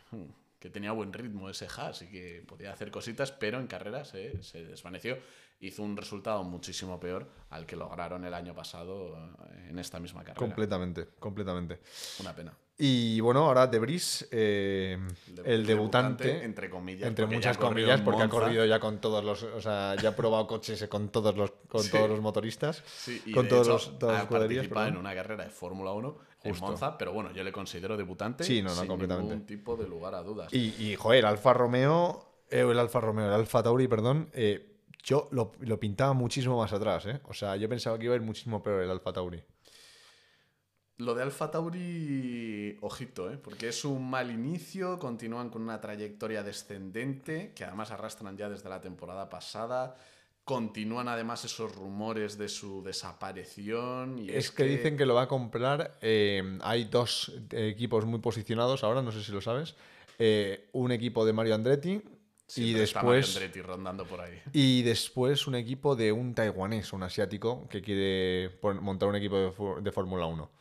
[0.59, 4.43] que tenía buen ritmo ese Haas y que podía hacer cositas, pero en carreras se,
[4.43, 5.17] se desvaneció.
[5.59, 10.21] Hizo un resultado muchísimo peor al que lograron el año pasado eh, en esta misma
[10.21, 10.39] carrera.
[10.39, 11.79] Completamente, completamente.
[12.19, 12.53] Una pena.
[12.77, 14.99] Y bueno, ahora Debris, eh,
[15.45, 19.59] el debutante, entre comillas, entre muchas comillas, porque ha corrido ya con todos los, o
[19.59, 21.89] sea, ya ha probado coches con todos los, con Sí.
[21.89, 25.15] todos los motoristas, Sí, y con de todos hecho, los, todas ha participado en una
[25.15, 26.59] carrera de Fórmula 1 en.
[26.59, 29.31] Monza, pero bueno, yo le considero debutante Sí, no, no, sin completamente.
[29.33, 30.53] ningún tipo de lugar a dudas.
[30.53, 34.76] Y, y, joder, Alfa Romeo, eh, el Alfa Romeo, el Alfa Tauri, perdón, eh,
[35.07, 37.21] yo lo, lo pintaba muchísimo más atrás, ¿eh?
[37.29, 39.41] O sea, yo pensaba que iba a ir muchísimo peor el Alfa Tauri.
[40.97, 43.37] Lo de Alfa Tauri, ojito, ¿eh?
[43.37, 48.67] porque es un mal inicio, continúan con una trayectoria descendente, que además arrastran ya desde
[48.67, 49.95] la temporada pasada.
[50.43, 54.17] Continúan además esos rumores de su desaparición.
[54.19, 55.97] Y Es que dicen que lo va a comprar.
[56.01, 59.75] eh, hay dos eh, equipos muy posicionados ahora, no sé si lo sabes.
[60.19, 62.01] Eh, un equipo de Mario Andretti
[62.47, 64.41] siempre Mario después, Andretti rondando por ahí.
[64.53, 69.81] y después un equipo de un taiwanés, un asiático, que quiere montar un equipo de,
[69.81, 70.51] de Fórmula 1.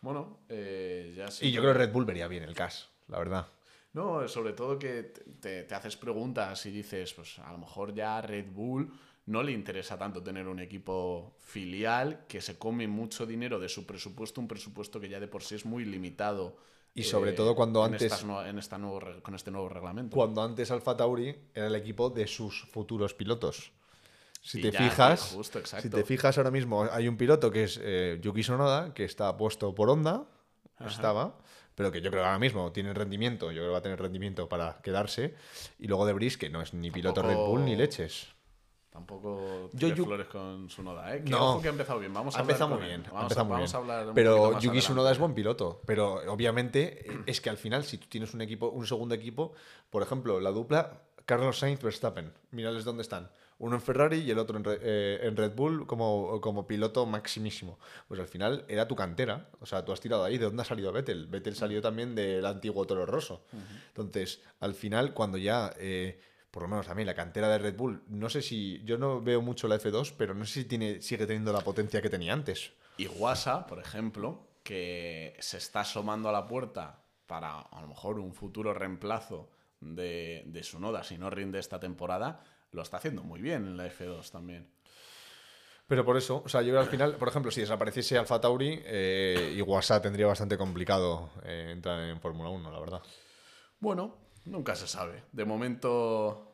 [0.00, 3.46] Bueno, eh, ya Y yo creo que Red Bull vería bien el CAS, la verdad.
[3.92, 5.04] No, sobre todo que
[5.40, 8.92] te, te haces preguntas y dices, pues a lo mejor ya a Red Bull
[9.26, 13.86] no le interesa tanto tener un equipo filial que se come mucho dinero de su
[13.86, 16.56] presupuesto, un presupuesto que ya de por sí es muy limitado.
[16.96, 20.14] Y sobre todo cuando en antes- estas en esta nuevo, con este nuevo reglamento.
[20.16, 23.72] Cuando antes Alfa Tauri era el equipo de sus futuros pilotos.
[24.40, 27.64] Si Y te ya, fijas, justo, si te fijas ahora mismo, hay un piloto que
[27.64, 30.24] es eh, Yuki Sonoda, que está puesto por Honda,
[30.86, 31.36] estaba,
[31.74, 34.00] pero que yo creo que ahora mismo tiene rendimiento, yo creo que va a tener
[34.00, 35.34] rendimiento para quedarse.
[35.78, 38.28] Y luego de Bris, que no es ni piloto Red Bull ni leches.
[38.96, 41.22] Tampoco Yo- Yu- flores con su noda, ¿eh?
[41.22, 41.50] Que No.
[41.52, 42.14] ojo que ha empezado bien.
[42.14, 43.76] Vamos a Ha empezado muy bien, Vamos, empezado a, muy vamos bien.
[43.76, 44.80] a hablar un Pero más Yuki adelante.
[44.80, 45.82] Tsunoda es buen piloto.
[45.86, 49.52] Pero obviamente eh, es que al final, si tú tienes un equipo, un segundo equipo,
[49.90, 53.30] por ejemplo, la dupla Carlos Sainz Verstappen, mírales dónde están.
[53.58, 57.04] Uno en Ferrari y el otro en, Re- eh, en Red Bull como, como piloto
[57.06, 57.78] maximísimo.
[58.08, 59.48] Pues al final era tu cantera.
[59.60, 60.38] O sea, tú has tirado ahí.
[60.38, 61.26] ¿De dónde ha salido Vettel?
[61.26, 63.44] Vettel salió también del antiguo Toro Rosso.
[63.88, 66.20] Entonces, al final, cuando ya, eh,
[66.56, 69.20] por lo menos a mí, la cantera de Red Bull, no sé si, yo no
[69.20, 72.32] veo mucho la F2, pero no sé si tiene, sigue teniendo la potencia que tenía
[72.32, 72.72] antes.
[72.96, 78.18] Y Guasa, por ejemplo, que se está asomando a la puerta para a lo mejor
[78.18, 83.22] un futuro reemplazo de, de su noda si no rinde esta temporada, lo está haciendo
[83.22, 84.66] muy bien en la F2 también.
[85.86, 88.80] Pero por eso, o sea, yo creo al final, por ejemplo, si desapareciese Alfa Tauri,
[88.82, 93.02] eh, Iwasa tendría bastante complicado eh, entrar en Fórmula 1, la verdad.
[93.78, 95.24] Bueno, nunca se sabe.
[95.32, 96.45] De momento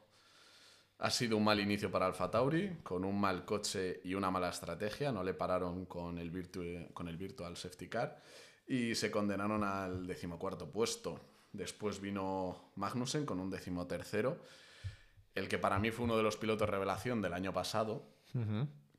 [1.04, 4.50] ha sido un mal inicio para Alfa Tauri, con un mal coche y una mala
[4.50, 5.10] estrategia.
[5.10, 8.22] No le pararon con el, virtu- con el Virtual Safety Car
[8.68, 11.18] y se condenaron al decimocuarto puesto.
[11.52, 14.38] Después vino Magnussen con un decimotercero,
[15.34, 18.06] el que para mí fue uno de los pilotos revelación del año pasado,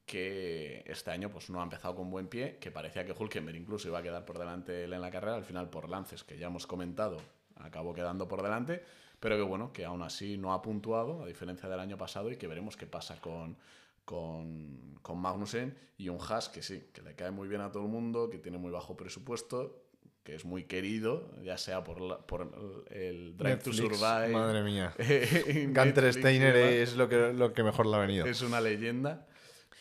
[0.06, 3.88] que este año pues no ha empezado con buen pie, que parecía que Hulkenberg incluso
[3.88, 6.48] iba a quedar por delante él en la carrera, al final por lances que ya
[6.48, 7.18] hemos comentado,
[7.56, 8.84] acabó quedando por delante,
[9.24, 12.36] pero que bueno, que aún así no ha puntuado, a diferencia del año pasado, y
[12.36, 13.56] que veremos qué pasa con,
[14.04, 17.84] con, con Magnussen y un Haas que sí, que le cae muy bien a todo
[17.84, 19.80] el mundo, que tiene muy bajo presupuesto,
[20.24, 22.50] que es muy querido, ya sea por, la- por
[22.92, 24.28] el Drive to Survive.
[24.30, 24.94] Madre mía.
[25.74, 28.26] Gunter Steiner es lo que, lo que mejor le ha venido.
[28.26, 29.26] es una leyenda,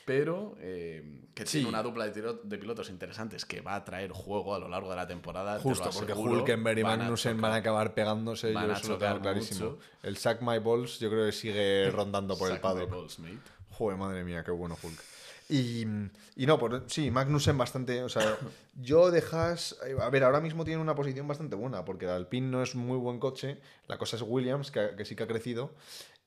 [0.04, 1.58] pero eh, que Sí.
[1.58, 4.68] tiene una dupla de, tiro- de pilotos interesantes que va a traer juego a lo
[4.68, 5.56] largo de la temporada.
[5.56, 6.12] te Justo, porque.
[6.12, 9.70] Hulkenberg y Magnussen van a acabar pegándose, Van yo a eso lo tengo clarísimo.
[9.70, 9.78] mucho.
[10.02, 12.90] El Sack My Balls yo creo que sigue rondando por el paddock.
[12.90, 13.38] balls, mate.
[13.70, 15.00] Joder, madre mía, qué bueno Hulk.
[15.48, 15.82] Y,
[16.36, 18.02] y no, por, sí, Magnussen bastante.
[18.02, 18.38] O sea,
[18.80, 19.76] yo dejas.
[20.00, 22.96] A ver, ahora mismo tiene una posición bastante buena, porque el Alpine no es muy
[22.96, 23.58] buen coche.
[23.86, 25.74] La cosa es Williams, que, que sí que ha crecido.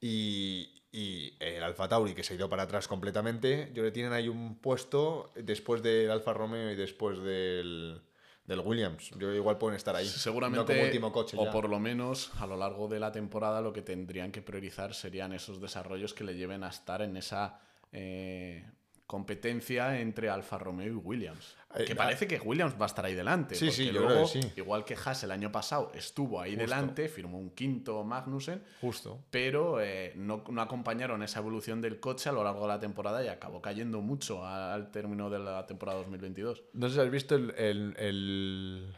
[0.02, 3.70] Y, y el Alfa Tauri, que se ha ido para atrás completamente.
[3.74, 8.02] Yo le tienen ahí un puesto después del Alfa Romeo y después del,
[8.46, 9.12] del Williams.
[9.18, 10.08] Yo igual pueden estar ahí.
[10.08, 11.36] Seguramente, No como último coche.
[11.38, 11.52] o ya.
[11.52, 15.34] por lo menos a lo largo de la temporada, lo que tendrían que priorizar serían
[15.34, 17.60] esos desarrollos que le lleven a estar en esa
[17.92, 18.64] eh,
[19.08, 21.56] competencia entre Alfa Romeo y Williams.
[21.78, 23.56] Eh, que parece que Williams va a estar ahí delante.
[23.56, 24.52] Sí, yo creo luego, que sí.
[24.56, 26.62] Igual que Haas el año pasado estuvo ahí Justo.
[26.64, 29.20] delante, firmó un quinto Magnussen, Justo.
[29.30, 33.24] pero eh, no, no acompañaron esa evolución del coche a lo largo de la temporada
[33.24, 36.64] y acabó cayendo mucho al término de la temporada 2022.
[36.74, 38.96] No sé si has visto el, el- el-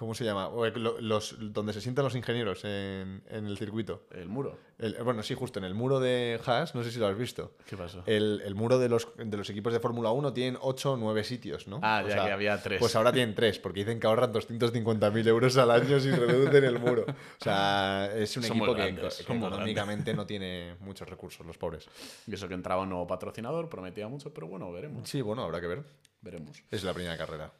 [0.00, 0.48] ¿Cómo se llama?
[0.66, 4.04] Eh, lo- Los, donde se sientan los ingenieros en, en el circuito.
[4.10, 4.56] El muro.
[4.78, 7.52] El- bueno, sí, justo en el muro de Haas, no sé si lo has visto.
[7.66, 8.02] ¿Qué pasó?
[8.06, 11.22] El, el muro de los, de los equipos de Fórmula 1 tienen 8 o 9
[11.22, 11.80] sitios, ¿no?
[11.82, 12.78] Ah, O ya que había tres.
[12.80, 16.78] Pues ahora tienen 3, porque dicen que ahorran 250.000 euros al año si reducen el
[16.78, 17.04] muro.
[17.06, 21.86] O sea, es un Son equipo que, grandes, económicamente no tiene muchos recursos, los pobres.
[22.26, 25.06] Y eso que entraba un nuevo patrocinador, prometía mucho, pero bueno, veremos.
[25.10, 25.84] Sí, bueno, habrá que ver.
[26.22, 26.62] Veremos.
[26.70, 27.52] Es la primera carrera.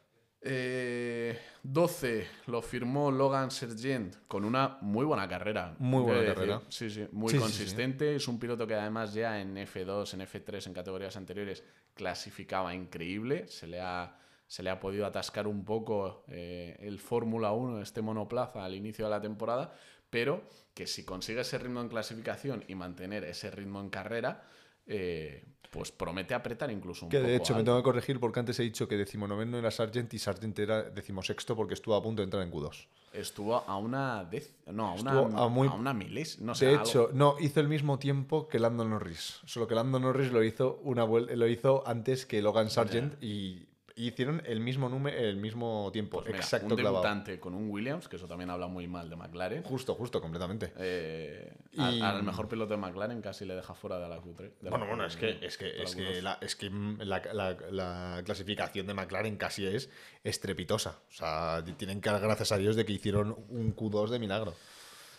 [0.43, 5.75] Eh, 12 lo firmó Logan Sergent con una muy buena carrera.
[5.79, 6.63] Muy buena carrera.
[6.69, 7.43] Sí, sí, muy Sí, sí, sí.
[7.43, 8.17] consistente.
[8.17, 11.63] Es un piloto que además ya en F2, en F3, en categorías anteriores
[11.95, 13.49] clasificaba increíble.
[13.49, 18.01] Se le ha, se le ha podido atascar un poco eh, el Fórmula 1, este
[18.01, 19.75] monoplaza al inicio de la temporada,
[20.09, 24.43] pero que si consigue ese ritmo en clasificación y mantener ese ritmo en carrera,
[24.87, 27.29] eh, pues promete apretar incluso un Que poco.
[27.29, 30.19] de hecho me tengo que corregir porque antes he dicho que decimonoveno era Sargent y
[30.19, 32.87] Sargent era decimosexto porque estuvo a punto de entrar en Q2.
[33.13, 35.11] Estuvo a una dez, no, a una,
[35.45, 36.67] a muy- a una miles, no sé.
[36.67, 36.85] de algo.
[36.85, 39.41] hecho, no, hizo el mismo tiempo que Lando Norris.
[39.47, 43.69] Solo que Lando Norris lo hizo una lo hizo antes que Logan Sargent y,
[44.01, 47.03] y hicieron el mismo número, el mismo tiempo, Pues mira, exacto un clavado.
[47.03, 49.63] debutante con un Williams, que eso también habla muy mal de McLaren.
[49.63, 50.73] Justo, justo, completamente.
[50.79, 54.37] Eh, Y- al, al mejor piloto de McLaren casi le deja fuera de la Q3.
[54.39, 55.97] de la Bueno, bueno, es que, es que, es Q2.
[55.97, 59.91] que, la, es que la, la- la clasificación de McLaren casi es
[60.25, 60.99] estrepitosa.
[61.09, 64.55] O sea, tienen que dar gracias a Dios de que hicieron un Q2 de milagro.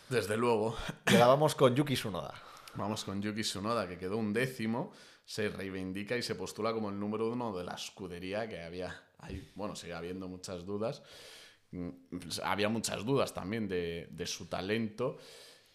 [0.09, 0.75] Desde luego.
[1.19, 2.33] Vamos con Yuki Tsunoda.
[2.75, 4.91] Vamos con Yuki Tsunoda, que quedó un décimo,
[5.25, 9.51] se reivindica y se postula como el número uno de la escudería, que había, hay,
[9.55, 11.03] bueno, sigue habiendo muchas dudas.
[11.71, 15.17] Mm, pues, Había muchas dudas también de, de su talento.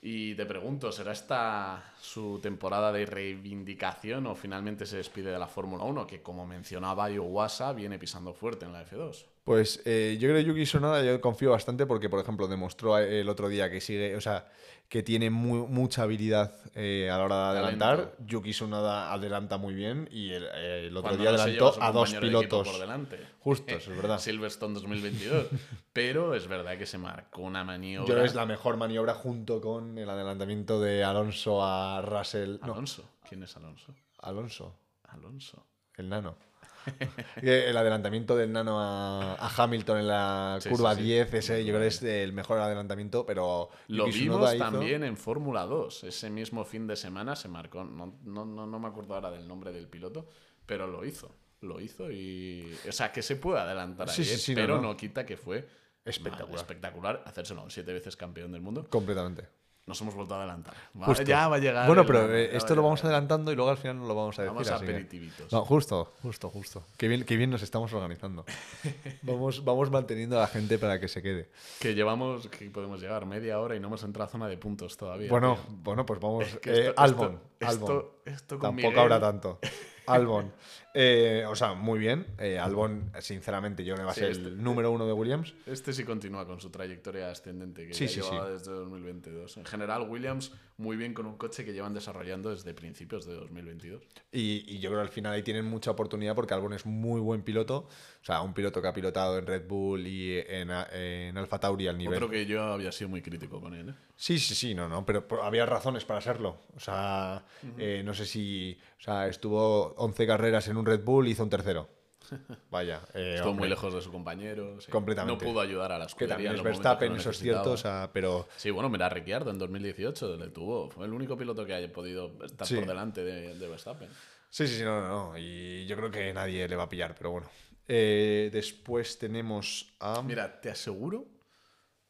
[0.01, 5.49] Y te pregunto, ¿será esta su temporada de reivindicación o finalmente se despide de la
[5.49, 6.07] Fórmula 1?
[6.07, 9.36] Que como mencionaba Iwasa, viene pisando fuerte en la F2.
[9.47, 13.29] Pues eh, yo creo que Yuki Tsunoda yo confío bastante porque, por ejemplo, demostró el
[13.29, 14.45] otro día que sigue, o sea,
[14.89, 17.85] que tiene mu- mucha habilidad eh, a la hora de Talento.
[17.85, 18.17] adelantar.
[18.27, 21.93] Yuki Tsunoda adelanta muy bien y el, eh, el otro Cuando día no adelantó a
[21.93, 22.69] dos pilotos.
[22.69, 23.21] por delante.
[23.39, 24.19] Justo, eso es verdad.
[24.19, 25.47] Silverstone 2022.
[25.93, 28.05] Pero es verdad que se marcó una maniobra.
[28.09, 32.57] Yo creo que es la mejor maniobra junto con el adelantamiento de Alonso a Russell.
[32.63, 33.09] No, Alonso.
[33.29, 33.95] ¿Quién es Alonso?
[34.19, 35.65] Alonso, Alonso.
[35.97, 36.37] el nano.
[37.42, 41.07] El adelantamiento del nano a, a Hamilton en la Sí, curva sí, sí.
[41.09, 45.16] 10, ese yo creo que es el mejor adelantamiento, pero Lo vimos hizo- también en
[45.16, 46.05] Fórmula 2.
[46.05, 47.85] Ese mismo fin de semana se marcó.
[47.85, 50.29] No, no, no, no me acuerdo ahora del nombre del piloto,
[50.66, 51.35] pero lo hizo.
[51.62, 52.70] Lo hizo y.
[52.88, 54.53] O sea, que se puede adelantar ahí, ¿eh?
[54.55, 54.83] pero no.
[54.83, 54.96] no.
[54.96, 55.66] quita que fue
[56.05, 56.55] Espectacular.
[56.61, 57.68] espectacular hacérselo.
[57.70, 58.87] Siete veces campeón del mundo.
[58.88, 59.49] Completamente.
[59.87, 60.75] Nos hemos vuelto a adelantar.
[61.01, 61.12] Va-.
[61.22, 61.87] Ya va a llegar.
[61.87, 64.37] Bueno, el- pero eh, esto lo vamos adelantando y luego al final no lo vamos
[64.37, 64.53] a decir.
[64.53, 65.53] Vamos a que- aperitivitos.
[65.53, 66.83] No, justo, justo, justo.
[66.96, 68.44] Qué bien, qué bien nos estamos organizando.
[69.22, 71.51] vamos, vamos manteniendo a la gente para que se quede.
[71.79, 74.96] Que llevamos, que podemos llegar media hora y no hemos entrado a zona de puntos
[74.96, 75.31] todavía.
[75.31, 75.77] Bueno, tío.
[75.85, 76.46] bueno, pues vamos.
[76.49, 77.38] Es que eh, Albon.
[77.61, 77.96] esto- Albon.
[77.96, 79.61] esto- esto con Tampoco Miguel- habrá tanto.
[80.09, 80.53] Albon.
[80.99, 82.27] Eh, o sea, muy bien.
[82.39, 85.53] Eh, Albon, sinceramente, yo que va a Sí, ser este- el número uno de Williams.
[85.67, 88.53] Este sí continúa con su trayectoria ascendente que Sí, ya sí, llevaba sí.
[88.55, 89.59] desde 2022.
[89.59, 94.03] En general, Williams muy bien con un coche que llevan desarrollando desde principios de 2022.
[94.33, 97.21] Y, y yo creo que al final ahí tienen mucha oportunidad porque Albon es muy
[97.21, 97.89] buen piloto.
[98.23, 101.89] O sea, un piloto que ha pilotado en Red Bull y en, en Alfa Tauri
[101.89, 102.15] al nivel.
[102.17, 103.91] Otro que yo había sido muy crítico con él.
[103.91, 103.95] ¿eh?
[104.17, 106.57] Sí, sí, sí, no, no, pero había razones para serlo.
[106.75, 107.45] O sea,
[107.79, 108.79] eh, no sé si.
[108.99, 111.88] O sea, estuvo 11 carreras en un Red Bull hizo un tercero.
[112.70, 113.03] Vaya.
[113.14, 114.81] eh, Estuvo hombre, muy lejos de su compañero.
[114.81, 114.90] sí.
[114.90, 115.44] Completamente.
[115.44, 116.35] No pudo ayudar a la Que escudería.
[116.35, 118.49] también en es que Verstappen, eso es cierto, o sea, pero.
[118.57, 120.90] Sí, bueno, mira, Ricciardo en 2018 le tuvo.
[120.90, 122.75] Fue el único piloto que haya podido estar Sí.
[122.77, 124.09] por delante de, de Verstappen.
[124.51, 125.38] Sí, sí, sí, no, no, no.
[125.38, 127.49] Y yo creo que nadie le va a pillar, pero bueno.
[127.88, 130.20] Eh, después tenemos a.
[130.22, 131.27] Mira, te aseguro,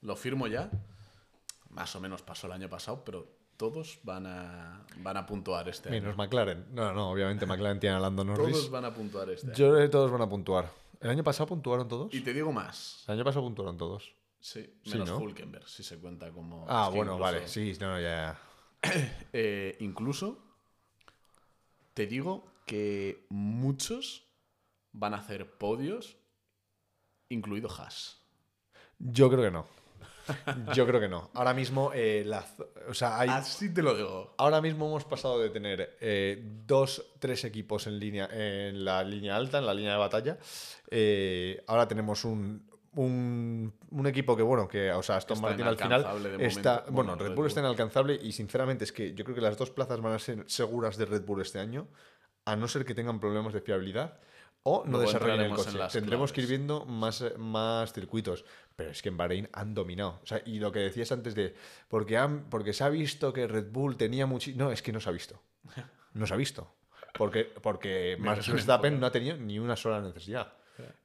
[0.01, 0.71] lo firmo ya.
[1.77, 3.27] Más o menos pasó el año pasado, pero
[3.59, 6.01] todos van a, van a puntuar este año.
[6.01, 6.65] Menos McLaren.
[6.75, 8.51] No, no, obviamente McLaren tiene a Lando Norris.
[8.51, 9.57] Todos van a puntuar este año.
[9.57, 10.71] Yo creo que todos van a puntuar.
[11.03, 12.15] ¿El año pasado puntuaron todos?
[12.15, 13.05] Y te digo más.
[13.07, 14.15] El año pasado puntuaron todos.
[14.41, 15.19] Sí, Sí, menos ¿no?
[15.19, 16.65] Hulkenberg, si se cuenta como.
[16.67, 17.47] Ah, es que bueno, incluso- vale.
[17.49, 18.41] Sí, no, ya.
[19.35, 20.39] Eh, incluso
[21.93, 24.25] te digo que muchos
[24.93, 26.17] van a hacer podios,
[27.29, 28.23] incluido Haas.
[28.99, 29.67] Yo creo que no.
[30.75, 31.31] Yo creo que no.
[31.35, 32.45] Ahora mismo, eh, la
[32.89, 34.35] o sea, hay, Así te lo digo.
[34.39, 39.37] ahora mismo hemos pasado de tener eh, dos, tres equipos en línea, en la línea
[39.37, 40.39] alta, en la línea de batalla.
[40.91, 45.67] Eh, ahora tenemos un, un, un equipo que, bueno, que, o sea, Aston Está Martin
[45.67, 47.47] al final está, bueno, Bueno, Red Red Bull Bull.
[47.47, 50.45] está inalcanzable y sinceramente es que yo creo que las dos plazas van a ser
[50.47, 51.89] seguras de Red Bull este año,
[52.45, 54.19] a no ser que tengan problemas de fiabilidad.
[54.69, 55.79] O no Luego desarrollen el coche.
[55.93, 58.45] Tendremos que ir viendo más, más circuitos.
[58.75, 60.19] Pero es que en Bahrein han dominado.
[60.25, 61.55] O sea, y lo que decías antes de.
[61.87, 64.51] Porque, han, porque se ha visto que Red Bull tenía mucho.
[64.57, 65.41] No, es que no se ha visto.
[66.15, 66.75] No se ha visto.
[67.15, 70.53] Porque, porque Max Verstappen no ha tenido ni una sola necesidad.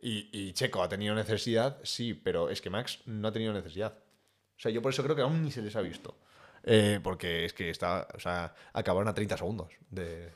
[0.01, 3.93] Y, y Checo ha tenido necesidad, sí, pero es que Max no ha tenido necesidad.
[3.93, 6.17] O sea, yo por eso creo que aún ni se les ha visto.
[6.63, 10.33] Eh, porque es que está, o sea, acabaron a 30 segundos de,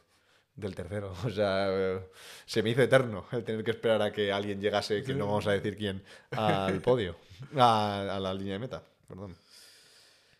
[0.56, 1.14] del tercero.
[1.26, 2.02] O sea,
[2.46, 5.48] se me hizo eterno el tener que esperar a que alguien llegase, que no vamos
[5.48, 7.16] a decir quién, al podio,
[7.58, 8.84] a, a la línea de meta.
[9.08, 9.36] Perdón.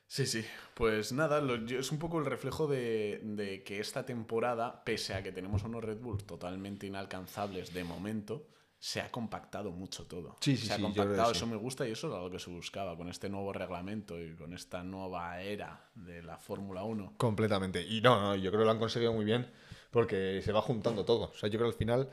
[0.08, 0.46] Sí, sí.
[0.76, 5.24] Pues nada, lo- es un poco el reflejo de, de que esta temporada, pese a
[5.24, 8.48] que tenemos unos Red Bulls totalmente inalcanzables de momento,
[8.80, 10.36] se ha compactado mucho todo.
[10.42, 11.38] Sí, sí, se ha sí, creo que compactado, sí.
[11.38, 14.36] eso me gusta y eso era lo que se buscaba con este nuevo reglamento y
[14.36, 17.16] con esta nueva era de la Fórmula 1.
[17.18, 17.82] Completamente.
[17.82, 19.50] Y no, no, yo creo que lo han conseguido muy bien
[19.92, 21.32] porque se va juntando todo.
[21.32, 22.10] O sea, yo creo que al final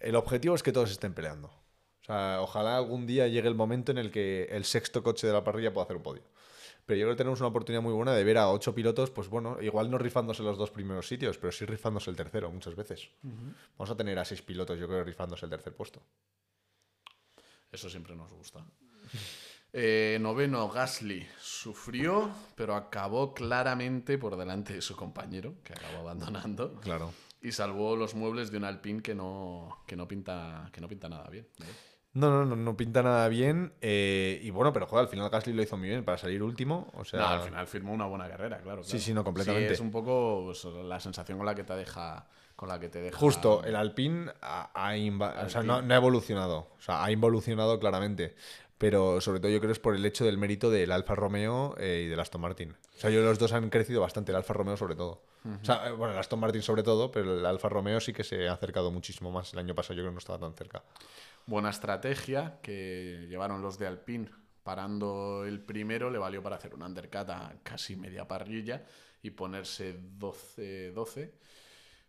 [0.00, 1.48] el objetivo es que todos estén peleando.
[1.48, 5.32] O sea, ojalá algún día llegue el momento en el que el sexto coche de
[5.32, 6.22] la parrilla pueda hacer un podio.
[6.86, 9.28] Pero yo creo que tenemos una oportunidad muy buena de ver a ocho pilotos, pues
[9.28, 13.08] bueno, igual no rifándose los dos primeros sitios, pero sí rifándose el tercero muchas veces.
[13.78, 16.02] Vamos a tener a seis pilotos, yo creo, rifándose el tercer puesto.
[17.72, 18.64] Eso siempre nos gusta.
[19.76, 26.74] Eh, noveno, Gasly sufrió, pero acabó claramente por delante de su compañero, que acabó abandonando.
[26.80, 27.10] Claro.
[27.42, 31.08] Y salvó los muebles de un Alpine que no, que no, pinta, que no pinta
[31.08, 31.48] nada bien.
[32.12, 33.72] No, no, no, no pinta nada bien.
[33.80, 36.92] eh, y bueno, pero joder, al final Gasly lo hizo muy bien para salir último.
[36.94, 38.84] O sea, No, al final firmó una buena carrera, claro.
[38.84, 39.04] Sí, claro.
[39.04, 39.68] sí, no, completamente.
[39.70, 42.28] Sí, es un poco pues, la sensación con la que te deja.
[42.54, 43.18] Con la que te deja.
[43.18, 45.88] Justo, el Alpine ha, ha inva- o sea, no, Alpine.
[45.88, 46.58] no ha evolucionado.
[46.78, 48.36] O sea, ha involucionado claramente.
[48.78, 52.02] Pero sobre todo yo creo es por el hecho del mérito del Alfa Romeo eh,
[52.06, 52.72] y del Aston Martin.
[52.72, 55.22] O sea, yo los dos han crecido bastante, el Alfa Romeo sobre todo.
[55.44, 58.24] O sea, eh, bueno, el Aston Martin sobre todo, pero el Alfa Romeo sí que
[58.24, 59.52] se ha acercado muchísimo más.
[59.52, 60.82] El año pasado yo creo que no estaba tan cerca.
[61.46, 64.28] Buena estrategia que llevaron los de Alpine
[64.64, 68.82] parando el primero, le valió para hacer un undercut a casi media parrilla
[69.22, 71.32] y ponerse 12-12.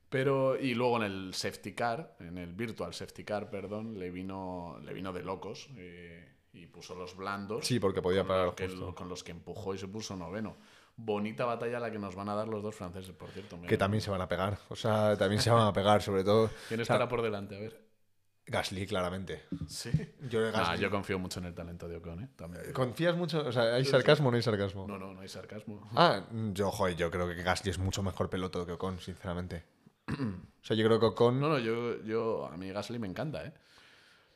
[0.09, 4.79] Pero, y luego en el safety car, en el virtual safety car, perdón, le vino,
[4.83, 7.65] le vino de locos eh, y puso los blandos.
[7.65, 8.95] Sí, porque podía con parar los que- justo.
[8.95, 10.57] con los que empujó y se puso noveno.
[10.97, 13.59] Bonita batalla la que nos van a dar los dos franceses, por cierto.
[13.67, 14.57] Que también se van a pegar.
[14.69, 17.57] O sea, también se van a pegar, sobre todo ¿Quién o sea, estará por delante?
[17.57, 17.85] A ver.
[18.47, 19.43] Gasly, claramente.
[19.67, 19.89] Sí.
[20.29, 22.29] Yo Gasly- yo confío mucho en el talento de Ocon, ¿eh?
[22.35, 22.71] También.
[22.73, 23.43] ¿Confías mucho?
[23.45, 24.85] O sea, ¿hay sarcasmo o no hay sarcasmo?
[24.87, 25.89] No, no, no hay sarcasmo.
[25.95, 26.21] Ah,
[26.53, 29.63] yo, joder, yo creo que Gasly es mucho mejor piloto que Ocon, sinceramente.
[30.65, 31.39] O sea, yo creo que Ocon...
[31.39, 33.53] No, no, yo, yo a mí Gasly me encanta, ¿eh?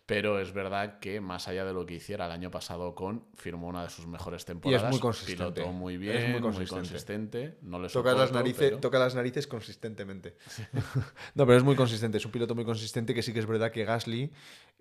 [0.10, 3.68] Pero es verdad que más allá de lo que hiciera el año pasado con, firmó
[3.68, 4.90] una de sus mejores temporadas.
[4.92, 5.54] muy consistente.
[5.54, 6.82] Pilotó muy Es bien, muy muy consistente.
[6.90, 7.58] consistente.
[7.62, 10.36] No le Toca las, narices, pero- toca las narices consistentemente.
[11.36, 12.18] no, pero es muy consistente.
[12.18, 14.32] Es un piloto muy consistente que sí que es verdad que Gasly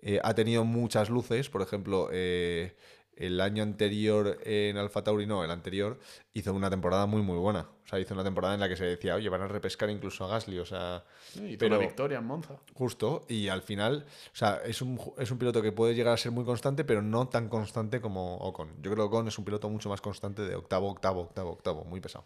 [0.01, 1.47] eh, ha tenido muchas luces.
[1.49, 2.75] Por ejemplo, eh,
[3.19, 5.99] el año anterior en Alfa Tauri, no, el anterior,
[6.33, 7.67] hizo una temporada muy, muy buena.
[7.83, 10.23] O sea, hizo una temporada en la que se decía, oye, van a repescar incluso
[10.23, 10.59] a Gasly.
[10.59, 11.03] O sea,
[11.33, 12.55] Sí, pero- una victoria en Monza.
[12.73, 13.25] justo.
[13.27, 16.31] Y al final, o sea, es un, es un piloto que puede llegar a ser
[16.31, 18.69] muy constante, pero no tan constante como Ocon.
[18.81, 21.83] Yo creo que Ocon es un piloto mucho más constante de octavo, octavo, octavo, octavo.
[21.85, 22.25] Muy pesado.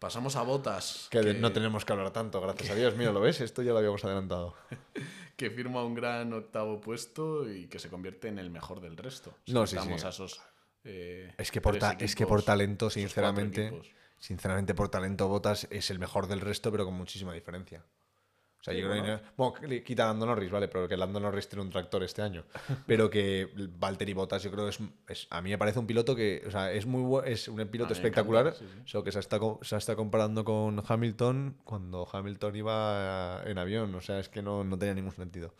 [0.00, 2.96] Pasamos a Botas, Que, no tenemos que hablar tanto, gracias a Dios.
[2.96, 3.40] Mira, ¿lo ves?
[3.42, 4.54] Esto ya lo habíamos adelantado.
[5.36, 9.34] que firma un gran octavo puesto y que se convierte en el mejor del resto.
[9.48, 9.92] No, sí, sí.
[10.04, 10.40] a esos.
[10.84, 13.78] eh, Es que por, es que por talento, sinceramente,
[14.18, 17.84] sinceramente por talento Botas es el mejor del resto, pero con muchísima diferencia.
[18.60, 19.20] O sea, Sí, yo creo bueno.
[19.20, 19.26] que,
[19.70, 20.68] bueno, quita a Lando Norris, ¿vale?
[20.68, 22.44] Pero que Lando Norris tiene un tractor este año.
[22.86, 26.14] Pero que Valtteri Bottas, yo creo que es, es- A mí me parece un piloto
[26.14, 26.42] que.
[26.46, 28.48] O sea, es muy es un piloto espectacular.
[28.48, 28.82] encanta, sí, sí.
[28.84, 33.94] Solo que se está, se está comparando con Hamilton cuando Hamilton iba en avión.
[33.94, 35.54] O sea, es que no, no tenía ningún sentido.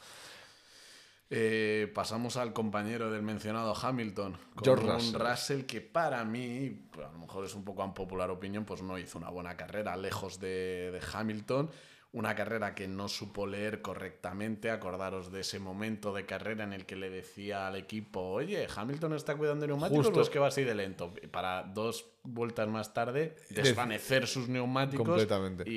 [1.33, 5.15] Eh, pasamos al compañero del mencionado Hamilton, con George un Russell.
[5.21, 8.99] Russell que para mí, pues, a lo mejor es un poco unpopular opinión, pues no
[8.99, 11.71] hizo una buena carrera lejos de, de Hamilton.
[12.13, 14.71] Una carrera que no supo leer correctamente.
[14.71, 19.13] Acordaros de ese momento de carrera en el que le decía al equipo, oye, Hamilton
[19.15, 20.19] está cuidando neumáticos, Justo.
[20.19, 21.15] o es que va así de lento.
[21.31, 25.71] Para dos vueltas más tarde, desvanecer sus neumáticos Completamente.
[25.71, 25.73] y-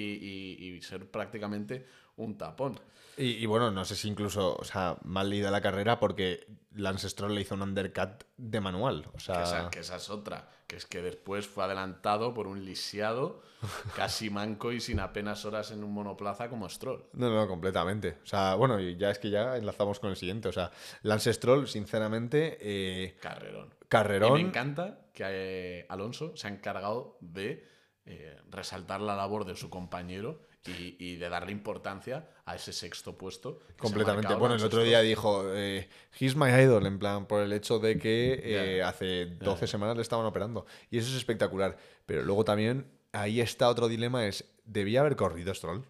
[0.60, 2.80] y- y ser prácticamente un tapón.
[3.16, 7.08] Y, y bueno, no sé si incluso, o sea, mal leída la carrera porque Lance
[7.10, 9.06] Stroll le hizo un undercut de manual.
[9.14, 12.48] O sea, Que esa, que esa es otra, que es que después fue adelantado por
[12.48, 13.42] un lisiado,
[13.96, 17.06] casi manco y sin apenas horas en un monoplaza como Stroll.
[17.14, 18.18] no, no, completamente.
[18.24, 20.50] O sea, bueno, y ya es que ya enlazamos con el siguiente.
[20.50, 23.70] O sea, Lance Stroll, sinceramente, eh, Carrerón.
[23.82, 24.34] Y carrerón.
[24.34, 27.66] me encanta que eh, Alonso se ha encargado de
[28.06, 33.18] eh, resaltar la labor de su compañero y, y de darle importancia a ese sexto
[33.18, 33.60] puesto.
[33.78, 34.34] Completamente.
[34.36, 35.90] Bueno, el otro día dijo, eh,
[36.20, 40.02] he's my idol, en plan, por el hecho de que eh, hace 12 semanas le
[40.02, 40.66] estaban operando.
[40.90, 41.78] Y eso es espectacular.
[42.06, 45.86] Pero luego también, ahí está otro dilema, es, ¿debía haber corrido Stroll?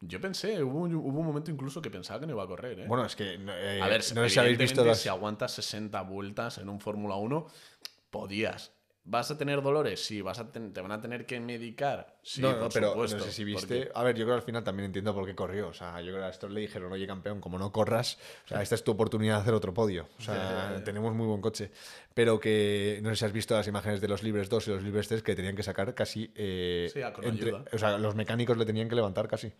[0.00, 2.80] Yo pensé, hubo, un- hubo un momento incluso que pensaba que no iba a correr.
[2.80, 2.84] ¿eh?
[2.86, 4.98] Bueno, es que eh, a ver, no sé si habéis visto las...
[5.00, 7.46] si aguantas 60 vueltas en un Fórmula 1,
[8.10, 8.72] podías.
[9.08, 10.04] ¿Vas a tener dolores?
[10.04, 10.20] Sí.
[10.20, 12.16] ¿Vas a ten- ¿Te van a tener que medicar?
[12.22, 13.18] Sí, no, no, por pero supuesto.
[13.18, 13.90] no sé si porque- viste.
[13.94, 15.68] A ver, yo creo que al final también entiendo por qué corrió.
[15.68, 18.48] O sea, yo creo que a Stroll le dijeron, oye, campeón, como no corras, o
[18.48, 20.08] sea, esta es tu oportunidad de hacer otro podio.
[20.18, 21.70] O sea, tenemos muy buen coche.
[22.14, 24.82] Pero que no sé si has visto las imágenes de los Libres 2 y los
[24.82, 26.32] Libres 3 que tenían que sacar casi.
[26.34, 27.64] eh, Sí, con ayuda.
[27.72, 29.52] O sea, los mecánicos le tenían que levantar casi.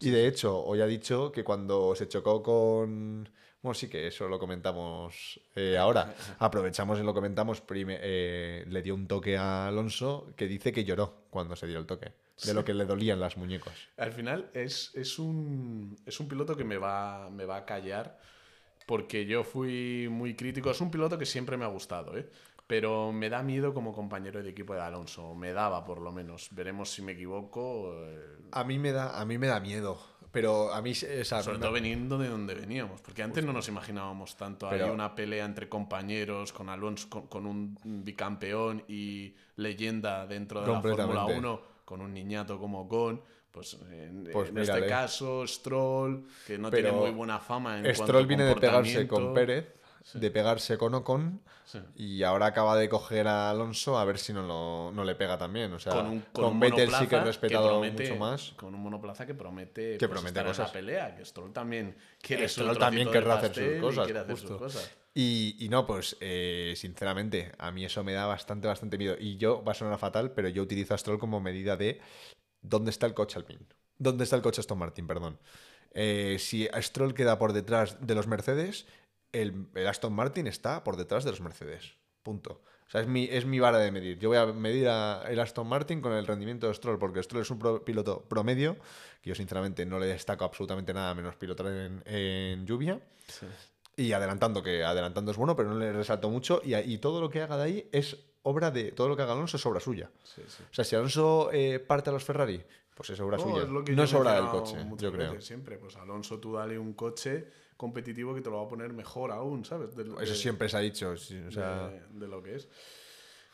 [0.00, 3.28] Y de hecho, hoy ha dicho que cuando se chocó con.
[3.62, 6.14] Bueno, sí que eso lo comentamos eh, ahora.
[6.40, 7.60] Aprovechamos y lo comentamos.
[7.60, 11.78] prime- eh, le dio un toque a Alonso que dice que lloró cuando se dio
[11.78, 12.12] el toque.
[12.44, 13.74] De lo que le dolían las muñecas.
[13.96, 18.18] Al final es, es, un, es un piloto que me va, me va a callar
[18.86, 20.70] porque yo fui muy crítico.
[20.70, 22.28] Es un piloto que siempre me ha gustado, ¿eh?
[22.66, 25.34] pero me da miedo como compañero de equipo de Alonso.
[25.34, 26.48] Me daba, por lo menos.
[26.52, 27.92] Veremos si me equivoco.
[28.08, 29.98] eh, A mí me da, a mí me da miedo.
[30.32, 30.92] Pero a mí.
[30.92, 34.68] o sea, Sobre me- todo veniendo de donde veníamos, porque antes no nos imaginábamos tanto.
[34.70, 40.66] Pero- una pelea entre compañeros, con Alonso, con, con un bicampeón y leyenda dentro de
[40.66, 41.38] la Fórmula Completamente.
[41.38, 43.20] 1, con un niñato como Ocon.
[43.50, 47.82] Pues en, Pues en este caso, Stroll, que no Pero tiene muy buena fama en
[47.82, 49.72] cuanto Stroll a viene de pegarse con comportamiento.
[50.14, 51.40] De pegarse con Ocon.
[51.64, 51.78] Sí.
[51.96, 55.38] Y ahora acaba de coger a Alonso a ver si no, lo- no le pega
[55.38, 55.72] también.
[55.72, 58.50] O sea, Con un, con un Vettel sí que es respetado promete- mucho más.
[58.56, 60.66] Con un monoplaza que promete, Que pues, promete estar en cosas.
[60.68, 61.14] la pelea.
[61.16, 64.90] Que Stroll también quiere Stroll también querrá hacer sus y hacer cosas.
[65.14, 69.14] Y, y no, pues eh, sinceramente, a mí eso me da bastante, bastante miedo.
[69.18, 72.00] Y yo, va a sonar fatal, pero yo utilizo a Stroll como medida de
[72.62, 73.60] dónde está el coche Alpine.
[73.98, 75.06] ¿Dónde está el coche Aston Martin?
[75.06, 75.38] Perdón.
[75.94, 78.86] Eh, si Stroll queda por detrás de los Mercedes,
[79.32, 81.96] el, el Aston Martin está por detrás de los Mercedes.
[82.22, 82.62] Punto.
[82.86, 84.18] O sea, es mi, es mi vara de medir.
[84.18, 87.42] Yo voy a medir a el Aston Martin con el rendimiento de Stroll, porque Stroll
[87.42, 88.76] es un pro- piloto promedio,
[89.22, 93.00] que yo sinceramente no le destaco absolutamente nada menos pilotar en, en lluvia.
[93.26, 93.46] Sí.
[93.96, 96.60] Y adelantando, que adelantando es bueno, pero no le resalto mucho.
[96.64, 98.92] Y, y todo lo que haga de ahí es obra de.
[98.92, 100.10] Todo lo que haga Alonso es obra suya.
[100.24, 100.62] Sí, sí.
[100.70, 102.62] O sea, si Alonso eh, parte a los Ferrari,
[102.94, 103.62] pues es obra No, suya.
[103.62, 105.40] es lo que no es obra del coche, yo creo.
[105.40, 107.46] Siempre, pues Alonso, tú dale un coche
[107.82, 109.94] competitivo que te lo va a poner mejor aún, ¿sabes?
[109.96, 111.16] De, Eso de- siempre se ha dicho.
[111.16, 112.68] sí, o sea, de, de lo que es.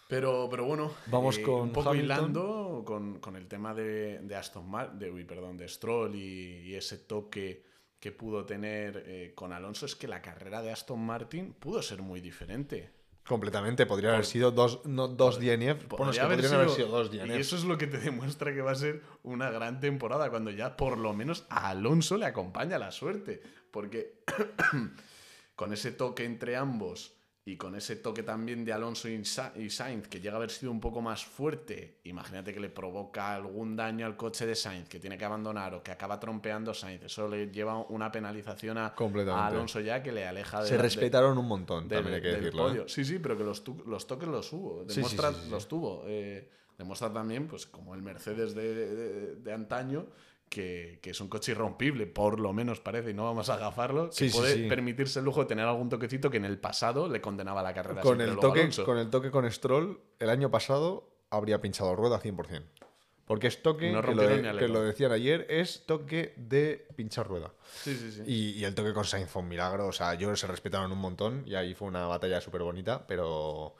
[0.08, 2.04] Pero, pero bueno, Vamos eh, con un poco Hamilton.
[2.18, 6.62] hilando con, con el tema de, de Aston Martin, de, uy, perdón, de Stroll y,
[6.68, 7.64] y ese toque
[8.00, 12.00] que pudo tener eh, con Alonso, es que la carrera de Aston Martin pudo ser
[12.00, 12.90] muy diferente.
[13.26, 13.84] completamente.
[13.84, 15.86] Podría haber sido dos, no, dos DNF.
[15.88, 17.30] Bueno, es que Podría podrían haber sido dos Y DNF.
[17.36, 20.74] eso es lo que te demuestra que va a ser una gran temporada, cuando ya
[20.78, 23.42] por lo menos a Alonso le acompaña la suerte.
[23.70, 24.20] Porque
[25.54, 27.14] con ese toque entre ambos
[27.44, 30.50] y con ese toque también de Alonso y Sa- y Sainz, que llega a haber
[30.50, 34.86] sido un poco más fuerte, imagínate que le provoca algún daño al coche de Sainz,
[34.86, 37.04] que tiene que abandonar o que acaba trompeando a Sainz.
[37.04, 38.88] Eso le lleva una penalización a,
[39.46, 42.70] Alonso ya que le aleja de Se de- respetaron un montón, también hay que decirlo.
[42.74, 42.84] ¿eh?
[42.86, 44.82] Sí, sí, pero que los, los toques los hubo.
[44.82, 45.50] Sí, sí, Demuestra, sí, sí, sí.
[45.50, 46.04] los tuvo.
[46.06, 50.04] Eh, demuestra también, pues como el Mercedes de, de- de antaño,
[50.48, 54.10] que, que es un coche irrompible, por lo menos parece, y no vamos a agafarlo,
[54.10, 54.68] que Sí, sí, puede sí.
[54.68, 58.00] permitirse el lujo de tener algún toquecito que en el pasado le condenaba la carrera.
[58.02, 58.84] Con el, toque, Alonso.
[58.84, 62.62] con el toque con Stroll, el año pasado habría pinchado rueda 100%.
[63.26, 67.28] Porque es toque, No que, lo de- que lo decían ayer, es toque de pinchar
[67.28, 67.52] rueda.
[67.82, 68.22] Sí, sí, sí.
[68.26, 69.86] Y, y el toque con Sainz fue un milagro.
[69.86, 73.74] O sea, yo se respetaron un montón y ahí fue una batalla súper bonita, pero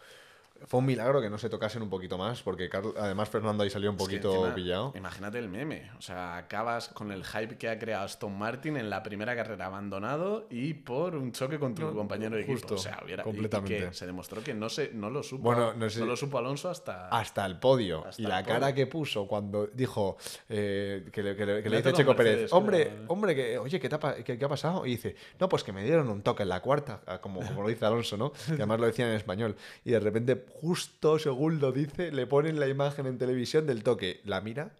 [0.66, 3.70] fue un milagro que no se tocasen un poquito más, porque Carl- además Fernando ahí
[3.70, 4.92] salió un Es que poquito encima, pillado.
[4.96, 5.90] Imagínate el meme.
[5.98, 9.66] O sea, acabas con el hype que ha creado Aston Martin en la primera carrera
[9.66, 12.59] abandonado y por un choque con tu No, compañero de equipo.
[12.59, 13.88] justo, o sea, hubiera, y completamente.
[13.88, 15.42] que se demostró que no, se, no lo supo.
[15.44, 17.09] Bueno, no sé- lo supo Alonso hasta.
[17.09, 18.04] Hasta el podio.
[18.06, 18.54] Hasta y la podio.
[18.54, 20.16] cara que puso cuando dijo
[20.48, 23.04] eh, que le, que le- que le Le dice Checo Mercedes, Pérez, hombre, eh.
[23.09, 24.86] hombre, que, oye, ¿qué, te ha, qué- qué ha pasado?
[24.86, 27.68] Y dice, no, pues que me dieron un toque en la cuarta, como, como lo
[27.68, 28.32] dice Alonso, ¿no?
[28.46, 29.56] Que además lo decía en español.
[29.84, 34.20] Y de repente, justo según lo dice, le ponen la imagen en televisión del toque.
[34.24, 34.70] La mira.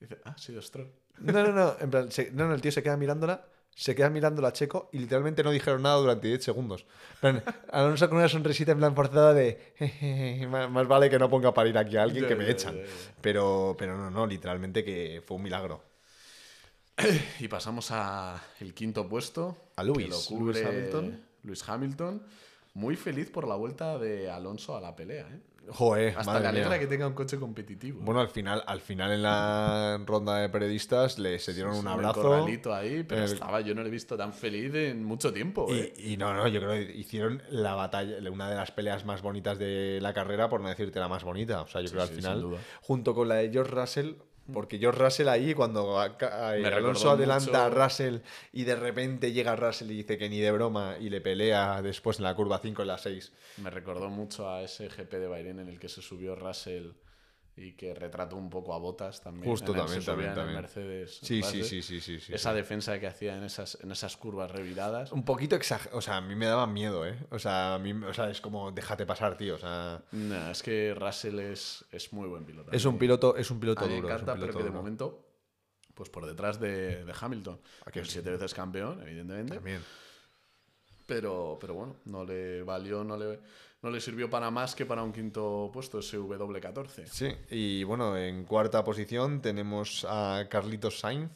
[0.00, 0.90] Dice, ah, sido Stroll.
[1.18, 1.76] No, no, no.
[1.80, 3.44] En plan, se- no, no, el tío se queda mirándola.
[3.74, 6.84] Se queda mirándola a Checo y literalmente no dijeron nada durante 10 segundos.
[7.20, 11.30] Plan, Alonso con una sonrisita en plan forzada de "Jejeje, más, más vale que no
[11.30, 12.78] ponga a parir aquí a alguien que me echan.
[13.22, 15.82] Pero, pero no, no, literalmente que fue un milagro.
[17.40, 19.56] Y pasamos a el quinto puesto.
[19.76, 19.94] A que lo
[20.28, 21.20] cubre Lewis Hamilton.
[21.42, 22.22] Lewis Hamilton.
[22.74, 25.40] Muy feliz por la vuelta de Alonso a la pelea, ¿eh?
[25.68, 26.78] Joder, Hasta madre le alegra mía.
[26.80, 28.00] que tenga un coche competitivo.
[28.02, 32.20] Bueno, al final, al final en la ronda de periodistas le se dieron un abrazo.
[32.22, 35.72] corralito ahí, pero el- estaba, yo no le he visto tan feliz en mucho tiempo,
[35.72, 35.92] ¿eh?
[35.96, 39.56] Y, no, no, yo creo que hicieron la batalla, una de las peleas más bonitas
[39.56, 41.62] de la carrera, por no decirte la más bonita.
[41.62, 44.14] O sea, yo Sí, creo sí, al sin final, junto con la de George Russell,
[44.52, 48.16] porque George Russell ahí, cuando a- a- Me Alonso adelanta mucho- a Russell
[48.52, 52.18] y de repente llega Russell y dice que ni de broma y le pelea después
[52.18, 53.32] en la curva 5 en la 6.
[53.58, 56.90] Me recordó mucho a ese GP de Bahrein en el que se subió Russell
[57.54, 59.44] y que retrató un poco a Botas también.
[59.44, 60.56] Justo, también, también, también.
[60.56, 61.18] Mercedes.
[61.22, 62.18] Sí, sí, sí, sí, sí.
[62.32, 65.12] Esa defensa que hacía en esas, en esas curvas reviradas.
[65.12, 67.18] Un poquito exagerado, o sea, a mí me daba miedo, ¿eh?
[67.30, 70.02] O sea, a mí, o sea, es como, déjate pasar, tío, o sea...
[70.12, 72.72] No, es que Russell es, es muy buen piloto.
[72.72, 74.08] Es un piloto, es un piloto me duro.
[74.08, 75.26] un encanta, pero que de momento,
[75.94, 77.60] pues por detrás de, de Hamilton.
[78.04, 79.56] Siete veces campeón, evidentemente.
[79.56, 79.82] También.
[81.04, 83.40] Pero, pero bueno, no le valió, no le,
[83.82, 87.06] no le sirvió para más que para un quinto puesto, ese W14.
[87.06, 91.30] Sí, y bueno, en cuarta posición tenemos a Carlitos Sainz.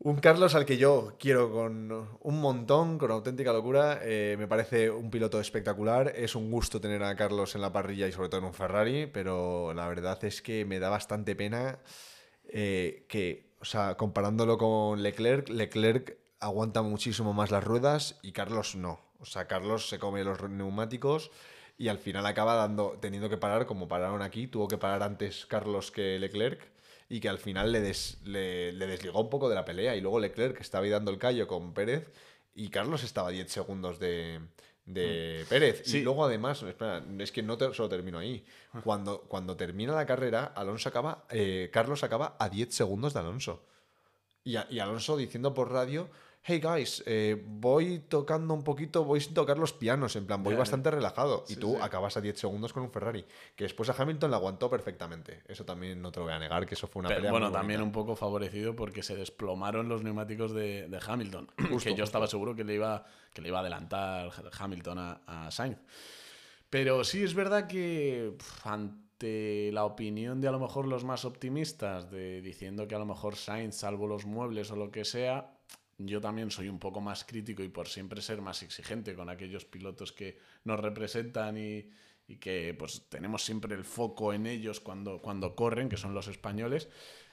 [0.00, 1.90] Un Carlos al que yo quiero con
[2.20, 3.98] un montón, con auténtica locura.
[4.00, 6.12] Eh, me parece un piloto espectacular.
[6.14, 9.06] Es un gusto tener a Carlos en la parrilla y sobre todo en un Ferrari,
[9.06, 11.80] pero la verdad es que me da bastante pena
[12.48, 18.76] eh, que, o sea, comparándolo con Leclerc, Leclerc aguanta muchísimo más las ruedas y Carlos
[18.76, 19.07] no.
[19.20, 21.30] O sea, Carlos se come los neumáticos
[21.76, 24.46] y al final acaba dando, teniendo que parar como pararon aquí.
[24.46, 26.68] Tuvo que parar antes Carlos que Leclerc
[27.08, 29.96] y que al final le, des- le, le desligó un poco de la pelea.
[29.96, 32.12] Y luego Leclerc que estaba ahí dando el callo con Pérez
[32.54, 34.40] y Carlos estaba a 10 segundos de,
[34.84, 35.82] de Pérez.
[35.84, 35.98] Sí.
[35.98, 38.44] Y luego además, espera, es que no te- solo termino ahí.
[38.84, 43.64] Cuando, cuando termina la carrera, Alonso acaba, eh, Carlos acaba a 10 segundos de Alonso.
[44.44, 46.08] Y, a- y Alonso diciendo por radio,
[46.48, 50.54] hey guys, eh, voy tocando un poquito, voy sin tocar los pianos, en plan, voy
[50.54, 51.44] bastante relajado.
[51.46, 51.82] y tú sí.
[51.82, 53.26] acabas a 10 segundos con un Ferrari.
[53.54, 55.42] Que después a Hamilton le aguantó perfectamente.
[55.46, 57.50] Eso también no te lo voy a negar, que eso fue una Pero pelea bueno,
[57.50, 61.48] muy también un poco favorecido porque se desplomaron los neumáticos de, de Hamilton.
[61.70, 65.20] Justo, que yo estaba seguro que le iba, que le iba a adelantar Hamilton a,
[65.26, 65.78] a Sainz.
[66.70, 68.32] Pero sí es verdad que
[68.64, 73.06] ante la opinión de a lo mejor los más optimistas, de diciendo que a lo
[73.06, 75.57] mejor Sainz, salvo los muebles o lo que sea,
[75.98, 79.64] yo también soy un poco más crítico y por siempre ser más exigente con aquellos
[79.64, 81.90] pilotos que nos representan y,
[82.26, 86.28] y que pues tenemos siempre el foco en ellos cuando, cuando corren, que son los
[86.28, 86.88] españoles.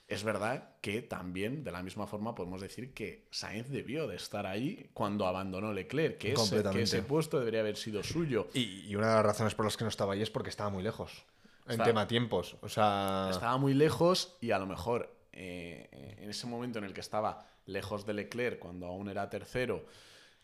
[0.08, 4.46] Es verdad que también, de la misma forma, podemos decir que Sainz debió de estar
[4.46, 6.84] ahí cuando abandonó Leclerc, que, ese, que Completamente.
[6.84, 8.48] ese puesto debería haber sido suyo.
[8.54, 10.70] Y, y una de las razones por las que no estaba ahí es porque estaba
[10.70, 11.26] muy lejos.
[11.68, 12.56] En tema tiempos.
[12.62, 13.30] O sea.
[13.32, 17.46] Estaba muy lejos y a lo mejor eh, en ese momento en el que estaba
[17.66, 19.86] lejos de Leclerc, cuando aún era tercero,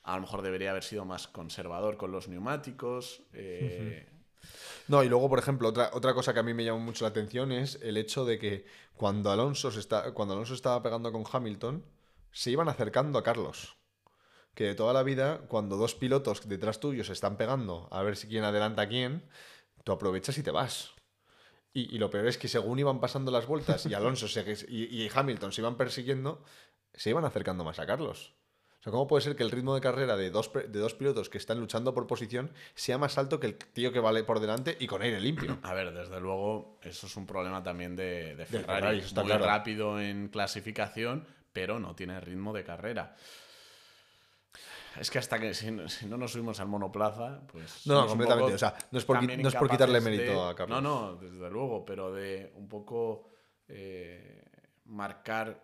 [0.04, 3.24] a lo mejor debería haber sido más conservador con los neumáticos.
[3.34, 4.08] eh,
[4.88, 7.10] No, y luego, por ejemplo, otra, otra cosa que a mí me llamó mucho la
[7.10, 8.66] atención es el hecho de que
[8.96, 11.86] cuando Alonso, se está, cuando Alonso estaba pegando con Hamilton,
[12.32, 13.78] se iban acercando a Carlos.
[14.56, 18.18] Que de toda la vida, cuando dos pilotos detrás tuyo se están pegando a ver
[18.18, 19.24] si quién adelanta a quién,
[19.84, 20.92] tú aprovechas y te vas.
[21.74, 25.04] Y, y lo peor es que según iban pasando las vueltas y Alonso se- y,
[25.04, 26.44] y Hamilton se iban persiguiendo,
[26.94, 28.34] se iban acercando más a Carlos.
[28.80, 31.30] O sea, ¿cómo puede ser que el ritmo de carrera de dos, de dos pilotos
[31.30, 34.76] que están luchando por posición sea más alto que el tío que vale por delante
[34.80, 35.60] y con aire limpio?
[35.62, 38.98] a ver, desde luego, eso es un problema también de, de Ferrari.
[39.00, 39.46] Está Muy claro.
[39.46, 43.16] rápido en clasificación, pero no tiene ritmo de carrera.
[45.00, 47.86] Es que hasta que si no, si no nos subimos al monoplaza, pues.
[47.88, 48.54] No, no, completamente.
[48.54, 50.82] O sea, no es por, no es por quitarle mérito de- a Carlos.
[50.84, 53.30] No, no, desde luego, pero de un poco
[53.68, 54.44] eh,
[54.86, 55.64] marcar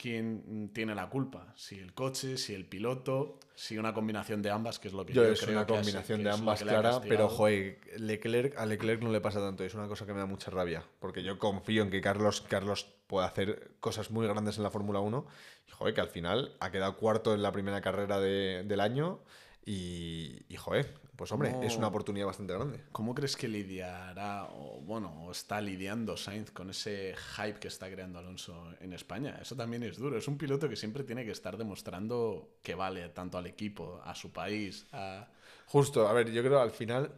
[0.00, 1.52] quién tiene la culpa.
[1.56, 5.12] Si el coche, si el piloto, si una combinación de ambas, que es lo que
[5.12, 7.00] yo, Yo, es creo una que combinación que de es ambas que le ha clara,
[7.02, 9.62] pero joder, Leclerc, a Leclerc no le pasa tanto.
[9.64, 10.82] Es una cosa que me da mucha rabia.
[10.98, 15.00] Porque yo confío en que Carlos, Carlos puede hacer cosas muy grandes en la Fórmula
[15.00, 15.26] 1.
[15.68, 19.20] Y joder, que al final ha quedado cuarto en la primera carrera de- del año.
[19.64, 22.80] Y, y joder, pues hombre, ¿Cómo- es una oportunidad bastante grande.
[22.92, 27.90] ¿Cómo crees que lidiará, o bueno, o está lidiando Sainz con ese hype que está
[27.90, 29.38] creando Alonso en España?
[29.40, 30.16] Eso también es duro.
[30.18, 34.14] Es un piloto que siempre tiene que estar demostrando que vale tanto al equipo, a
[34.14, 35.28] su país, a...
[35.66, 37.12] Justo, a ver, yo creo al final,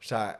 [0.00, 0.38] o sea,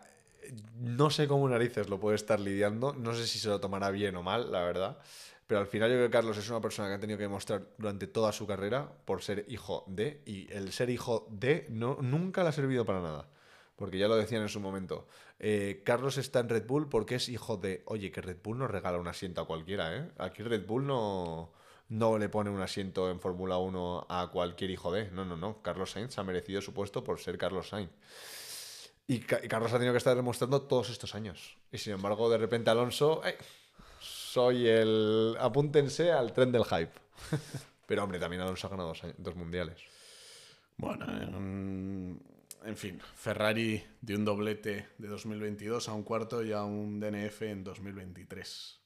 [0.78, 4.14] no sé cómo narices lo puede estar lidiando, no sé si se lo tomará bien
[4.16, 4.98] o mal, la verdad,
[5.46, 7.66] pero al final yo creo que Carlos es una persona que ha tenido que demostrar
[7.78, 12.42] durante toda su carrera por ser hijo de, y el ser hijo de no, nunca
[12.42, 13.28] le ha servido para nada.
[13.76, 15.06] Porque ya lo decían en su momento.
[15.38, 17.82] eh, Carlos está en Red Bull porque es hijo de.
[17.84, 20.10] Oye, que Red Bull nos regala un asiento a cualquiera, ¿eh?
[20.16, 21.52] Aquí Red Bull no,
[21.90, 25.10] no le pone un asiento en Fórmula 1 a cualquier hijo de.
[25.10, 25.60] No, no, no.
[25.62, 27.90] Carlos Sainz ha merecido su puesto por ser Carlos Sainz.
[29.06, 31.56] Y, Carlos ha tenido que estar demostrando todos estos años.
[31.70, 33.20] Y sin embargo, de repente Alonso,
[34.36, 35.34] soy el...
[35.40, 36.92] Apúntense al tren del hype.
[37.86, 39.78] Pero hombre, también Alonso ha ganado dos, mundiales.
[40.76, 42.20] Bueno, en,
[42.76, 47.64] fin, Ferrari de un doblete de 2022 a un cuarto y a un DNF en
[47.64, 48.80] 2023.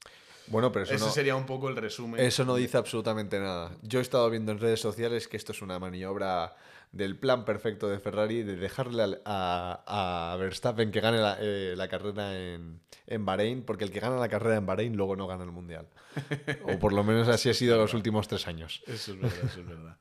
[0.46, 2.20] Bueno, pero eso Ese sería un poco el resumen.
[2.20, 3.76] Eso no dice absolutamente nada.
[3.82, 6.54] Yo he estado viendo en redes sociales que esto es una maniobra
[6.92, 12.80] del plan perfecto de Ferrari de dejarle a, Verstappen que gane la, eh, carrera en,
[13.06, 15.88] en, Bahrein, porque el que gana la carrera en Bahrein luego no gana el Mundial.
[16.64, 18.82] o por lo menos así ha sido los últimos tres años.
[18.86, 19.96] Eso es verdad, eso es verdad.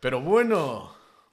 [0.00, 0.92] Pero bueno,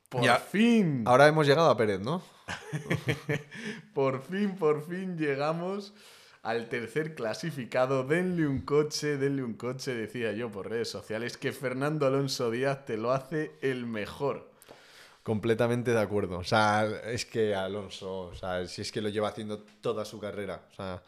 [0.10, 1.04] por fin.
[1.06, 2.22] Ahora hemos llegado a Pérez, ¿no?
[3.94, 5.94] por fin, por fin llegamos
[6.44, 8.04] al tercer clasificado.
[8.04, 12.86] Denle un coche, denle un coche, decía yo por redes sociales, que Fernando Alonso Díaz
[12.86, 14.55] te lo hace el mejor.
[15.26, 16.38] Completamente de acuerdo.
[16.38, 20.20] O sea, es que Alonso, o sea, si es que lo lleva haciendo toda su
[20.20, 20.68] carrera.
[20.72, 21.02] O sea,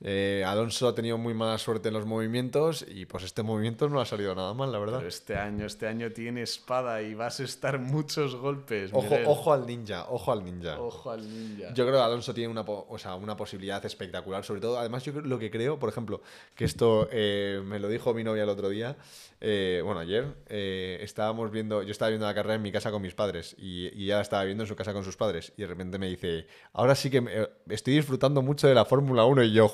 [0.00, 4.00] eh, Alonso ha tenido muy mala suerte en los movimientos y pues este movimiento no
[4.00, 4.98] ha salido nada mal, la verdad.
[4.98, 8.90] Pero este año, este año tiene espada y vas a estar muchos golpes.
[8.92, 10.80] Ojo, ojo al ninja, ojo al ninja.
[10.80, 11.74] Ojo al ninja.
[11.74, 15.12] Yo creo que Alonso tiene una, o sea, una posibilidad espectacular, sobre todo, además yo
[15.20, 16.22] lo que creo, por ejemplo,
[16.54, 18.96] que esto eh, me lo dijo mi novia el otro día,
[19.40, 23.14] eh, bueno, ayer estábamos viendo, yo estaba viendo la carrera en mi casa con mis
[23.14, 25.98] padres y, y la estaba viendo en su casa con sus padres y de repente
[25.98, 29.68] me dice, ahora sí que estoy disfrutando mucho de la Fórmula 1 y yo,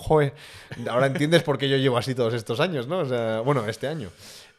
[0.88, 3.00] ahora entiendes por qué yo llevo así todos estos años, ¿no?
[3.00, 4.10] O sea, bueno, este año.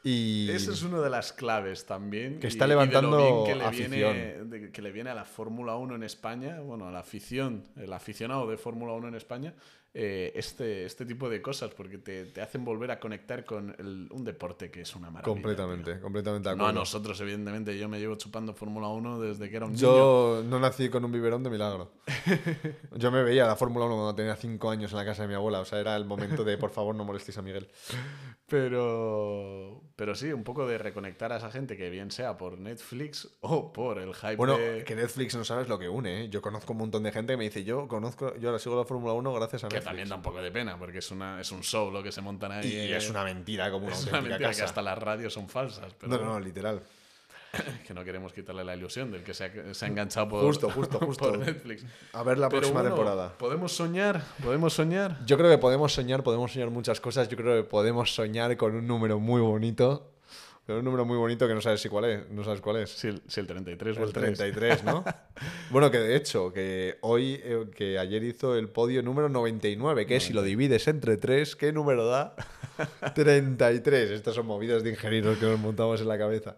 [0.04, 0.52] Y...
[0.52, 2.40] Esa es una de las claves también.
[2.40, 6.60] Que está levantando que le Viene, que le viene a la Fórmula 1 en España,
[6.60, 9.54] bueno, a la afición, el aficionado de Fórmula 1 en España,
[9.98, 13.74] eh, este, este tipo de cosas, porque te, te hacen volver a conectar con
[14.12, 15.34] un deporte que es una maravilla.
[15.34, 17.78] Completamente, completamente No a nosotros, evidentemente.
[17.78, 19.82] Yo me llevo chupando Fórmula 1 desde que era un niño.
[19.82, 21.94] Yo no nací con un biberón de milagro.
[22.98, 25.34] Yo me veía la Fórmula 1 cuando tenía 5 años en la casa de mi
[25.34, 25.62] abuela.
[25.62, 27.70] O sea, era el momento de, por favor, no molestéis a Miguel.
[28.48, 33.28] Pero, pero sí, un poco de reconectar a esa gente, que bien sea por Netflix
[33.42, 36.30] o por el hype Bueno, que Netflix no sabes lo que une, ¿eh?
[36.30, 38.86] Yo conozco un montón de gente que me dice, yo conozco, yo ahora sigo la
[38.86, 41.52] Fórmula 1 gracias a Netflix también da un poco de pena, porque es, una, es
[41.52, 42.68] un show lo que se montan ahí.
[42.68, 45.96] Y es una mentira, como una Es una mentira que hasta las radios son falsas.
[46.04, 46.84] no, no, no, literal.
[47.88, 50.70] que no queremos quitarle la ilusión del que se ha, se ha enganchado por, justo,
[50.70, 51.38] justo, justo.
[51.38, 51.86] Netflix.
[52.14, 53.38] A ver la próxima temporada.
[53.38, 54.24] ¿Podemos soñar?
[54.44, 55.26] ¿Podemos soñar?
[55.26, 57.28] Yo creo que podemos soñar, podemos soñar muchas cosas.
[57.30, 60.16] Yo creo que podemos soñar con un número muy bonito
[60.68, 62.90] un número muy bonito que no sabes si cuál es, no sabes cuál es.
[62.90, 65.04] Si el, el 33 o el, 33, ¿no?
[65.70, 70.20] bueno, que de hecho, que hoy, eh, que ayer hizo el podio número 99, que
[70.20, 72.36] si lo divides entre 3, ¿qué número da?
[73.14, 74.10] 33.
[74.10, 76.56] Estas son movidas de ingenieros que nos montamos en la cabeza.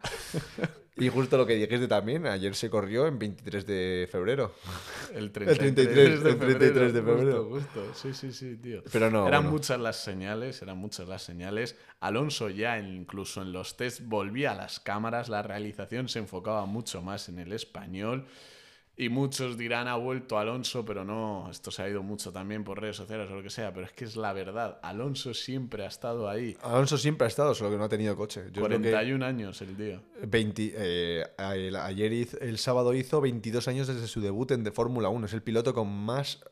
[1.00, 4.54] Y justo lo que dijiste también, ayer se corrió en 23 de febrero.
[5.14, 7.46] El 33, de, febrero.
[7.50, 8.84] Justo, Sí, sí, sí, tío.
[8.92, 9.28] Pero no.
[9.28, 11.78] Eran muchas las señales, eran muchas las señales.
[12.00, 17.02] Alonso ya incluso en los test volvía a las cámaras, la realización se enfocaba mucho
[17.02, 18.26] más en el español.
[19.00, 22.82] Y muchos dirán, ha vuelto Alonso, pero no, esto se ha ido mucho también por
[22.82, 25.88] redes sociales o lo que sea, pero es que es la verdad, Alonso siempre ha
[25.88, 26.58] estado ahí.
[26.64, 28.46] Alonso siempre ha estado, solo que no ha tenido coche.
[28.58, 30.02] 41 años el día.
[30.24, 35.28] 20, eh, ayer el sábado hizo 22 años desde su debut en de Fórmula 1,
[35.28, 36.44] es el piloto con más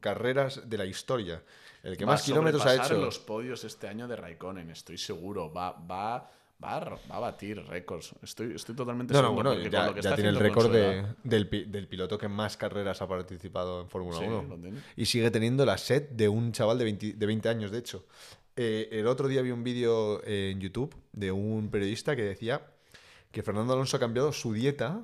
[0.00, 1.42] carreras de la historia.
[1.82, 2.94] El que más kilómetros ha hecho.
[2.94, 5.52] los podios este año de Raikkonen, estoy seguro.
[5.52, 6.30] Va, va
[6.62, 8.14] Va a, batir récords.
[8.22, 9.42] Estoy, estoy totalmente seguro.
[9.42, 10.70] No, ya, ya tiene el récord
[11.24, 14.58] del, piloto que más carreras ha participado en Fórmula 1.
[14.96, 18.06] Y sigue teniendo la set de un chaval de 20, de 20 años, de hecho.
[18.54, 22.62] Eh, el otro día vi un vídeo en YouTube de un periodista que decía
[23.30, 25.02] que Fernando Alonso ha cambiado su dieta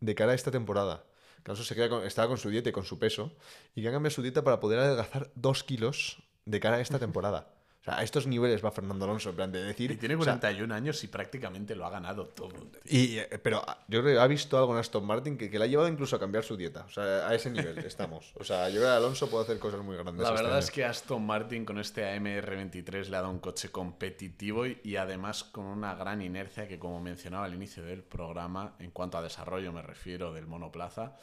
[0.00, 1.04] de cara a esta temporada.
[1.44, 3.32] Alonso se queda estaba con su dieta y con su peso
[3.74, 6.98] y que ha cambiado su dieta para poder adelgazar dos kilos de cara a esta
[6.98, 7.61] temporada.
[7.82, 9.90] O sea, a estos niveles va Fernando Alonso, en plan de decir...
[9.90, 12.54] Y tiene 41 años y prácticamente lo ha ganado todo.
[12.84, 15.58] Y, eh, pero ah, yo creo que ha visto algo en Aston Martin que, que,
[15.58, 16.84] le ha llevado incluso a cambiar su dieta.
[16.86, 18.34] O sea, a ese nivel estamos.
[18.36, 20.22] O sea, yo creo que Alonso puede hacer cosas muy grandes.
[20.22, 23.70] La este verdad es que Aston Martin con este AMR23 le ha dado un coche
[23.70, 28.76] competitivo y, y además con una gran inercia que, como mencionaba al inicio del programa,
[28.78, 31.16] en cuanto a desarrollo me refiero del monoplaza,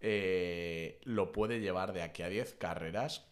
[0.00, 3.29] eh, lo puede llevar de aquí a 10 carreras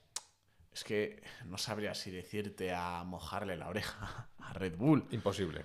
[0.73, 5.05] es que no sabría si decirte a mojarle la oreja a Red Bull.
[5.11, 5.62] Imposible.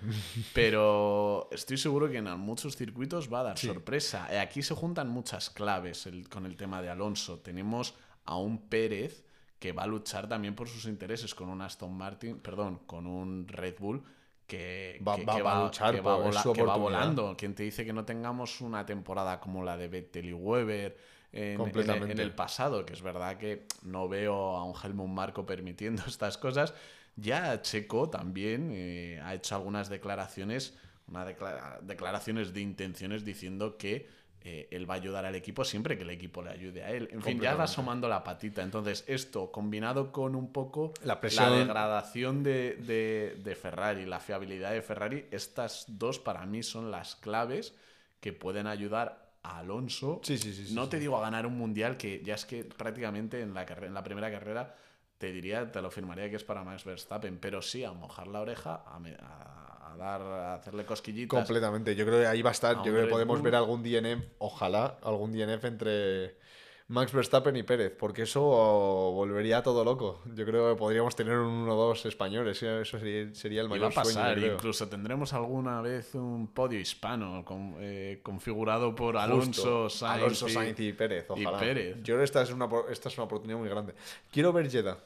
[0.52, 4.28] Pero estoy seguro que en muchos circuitos va a dar sorpresa.
[4.30, 7.38] Eh, aquí se juntan muchas claves con el tema de Alonso.
[7.40, 7.94] Tenemos
[8.24, 9.24] a un Pérez
[9.58, 13.46] que va a luchar también por sus intereses con un Aston Martin, perdón, con un
[13.48, 14.02] Red Bull
[14.46, 16.76] que Va- que- va- que va a luchar que va por- vola- su que va
[16.76, 17.34] volando.
[17.36, 20.96] ¿Quién te dice que no tengamos una temporada como la de Vettel y Weber
[21.34, 22.12] en, en el- Completamente.
[22.12, 22.86] en el pasado?
[22.86, 26.72] Que es verdad que no veo a un Helmut Marco permitiendo estas cosas.
[27.16, 30.76] Ya Checo también eh, ha hecho algunas declaraciones,
[31.08, 34.08] una declara- declaraciones de intenciones diciendo que
[34.46, 37.08] eh, él va a ayudar al equipo siempre que el equipo le ayude a él.
[37.12, 38.62] En fin, ya va asomando la patita.
[38.62, 44.72] Entonces, esto combinado con un poco La presión- degradación de, de- de Ferrari, la fiabilidad
[44.72, 47.74] de Ferrari, estas dos para mí son las claves
[48.20, 50.20] que pueden ayudar a Alonso.
[50.24, 50.90] Sí, sí, sí, sí, no sí.
[50.90, 54.02] te digo a ganar un mundial que ya es que prácticamente en la, en la
[54.02, 54.74] primera carrera
[55.18, 58.40] te diría, te lo firmaría que es para Max Verstappen, pero sí a mojar la
[58.40, 61.38] oreja, a, a- a dar, a hacerle cosquillitas.
[61.46, 61.94] Completamente.
[61.94, 62.76] Yo creo que ahí va a estar.
[62.78, 66.36] Yo creo que podemos ver algún DNF, ojalá, algún DNF entre
[66.86, 70.20] Max Verstappen y Pérez, porque eso volvería todo loco.
[70.34, 72.62] Yo creo que podríamos tener un 1-2 españoles.
[72.62, 74.52] Eso sería, sería el Y va mayor a pasar, sueño.
[74.54, 79.90] incluso tendremos alguna vez un podio hispano con- eh, configurado por Alonso, Justo.
[80.06, 81.58] Sainz, Alonso, y- Sainz y Pérez, y ojalá.
[81.58, 81.96] Pérez.
[81.98, 83.94] Yo creo que esta es, una, esta es una oportunidad muy grande.
[84.30, 84.98] Quiero ver Jeddah.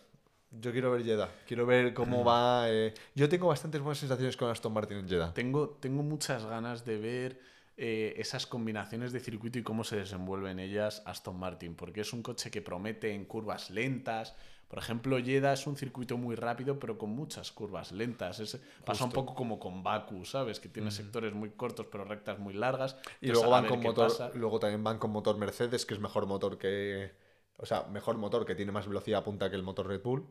[0.51, 1.29] Yo quiero ver Jeddah.
[1.47, 2.65] Quiero ver cómo va.
[2.71, 5.33] eh, Yo tengo bastantes buenas sensaciones con Aston Martin en Jeddah.
[5.33, 7.41] Tengo, tengo muchas ganas de ver
[7.79, 12.23] eh, esas combinaciones de circuito y cómo se desenvuelven ellas Aston Martin, porque es un
[12.23, 14.35] coche que promete en curvas lentas.
[14.67, 18.41] Por ejemplo, Jeddah es un circuito muy rápido, pero con muchas curvas lentas.
[18.41, 20.61] Es- pasa un poco como con Baku, ¿sabes?
[20.61, 22.97] Que tiene sectores muy cortos, pero rectas muy largas.
[23.23, 24.31] Y Entonces, luego a van con motor, pasa.
[24.35, 27.13] luego también van con motor Mercedes, que es mejor motor que.
[27.57, 30.27] O sea, mejor motor que tiene más velocidad punta que el motor Red Bull.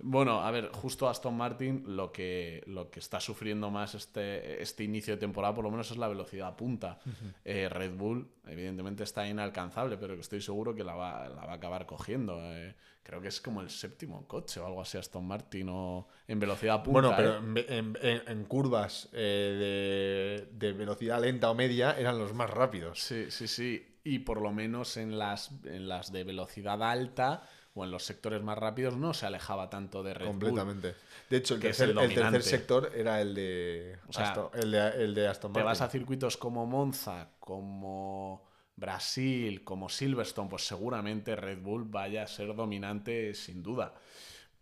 [0.00, 4.84] Bueno, a ver, justo Aston Martin lo que, lo que está sufriendo más este, este
[4.84, 7.00] inicio de temporada, por lo menos, es la velocidad punta.
[7.44, 11.52] Eh, Red Bull, evidentemente, está inalcanzable, pero que estoy seguro que la va, la va
[11.52, 12.38] a acabar cogiendo.
[12.40, 16.38] Eh, creo que es como el séptimo coche o algo así, Aston Martin, o en
[16.38, 17.00] velocidad punta.
[17.00, 17.38] bueno, pero ¿eh?
[17.38, 22.32] en, ve- en- en- en curvas eh, de, de velocidad lenta o media eran los
[22.34, 23.00] más rápidos.
[23.00, 23.84] Sí, sí, sí.
[24.04, 27.42] Y por lo menos en las, en las de velocidad alta
[27.78, 30.54] o en los sectores más rápidos no se alejaba tanto de Red Bull.
[30.54, 30.96] completamente.
[31.30, 32.42] De hecho, el tercer, el el tercer dominante.
[32.42, 35.64] sector era el de, O sea, Aston, el de, el de Aston Te Martin.
[35.64, 42.26] vas a circuitos como Monza, como Brasil, como Silverstone, pues seguramente Red Bull vaya a
[42.26, 43.94] ser dominante sin duda.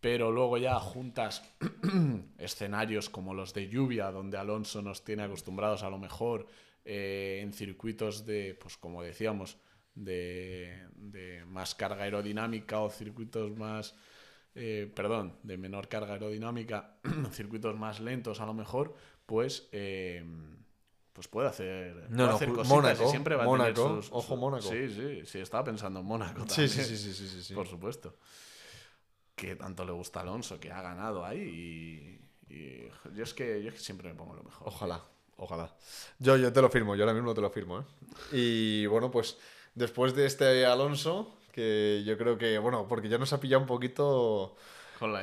[0.00, 1.42] Pero luego ya juntas
[2.38, 6.46] escenarios como los de lluvia, donde Alonso nos tiene acostumbrados a lo mejor
[6.84, 9.56] eh, en circuitos de, pues como decíamos,
[9.96, 13.96] de, de más carga aerodinámica o circuitos más,
[14.54, 16.94] eh, perdón, de menor carga aerodinámica,
[17.32, 18.94] circuitos más lentos a lo mejor,
[19.26, 20.24] pues, eh,
[21.12, 24.02] pues puede hacer, No, puede no, hacer cositas Mónaco, y siempre va a Mónaco, tener
[24.04, 24.62] sus, ojo, Mónaco.
[24.62, 26.68] Sí, sí, sí, estaba pensando en Mónaco Sí, también.
[26.68, 27.54] sí, sí, sí, sí, sí, sí.
[27.54, 28.14] Por supuesto.
[29.34, 33.62] Que tanto le gusta a Alonso, que ha ganado ahí y, y yo, es que,
[33.62, 34.66] yo es que siempre me pongo lo mejor.
[34.68, 35.02] Ojalá,
[35.36, 35.74] ojalá.
[36.18, 37.80] Yo, yo te lo firmo, yo ahora mismo te lo firmo.
[37.80, 37.84] ¿eh?
[38.32, 39.36] Y bueno, pues
[39.76, 43.68] después de este Alonso, que yo creo que, bueno, porque ya nos ha pillado un
[43.68, 44.56] poquito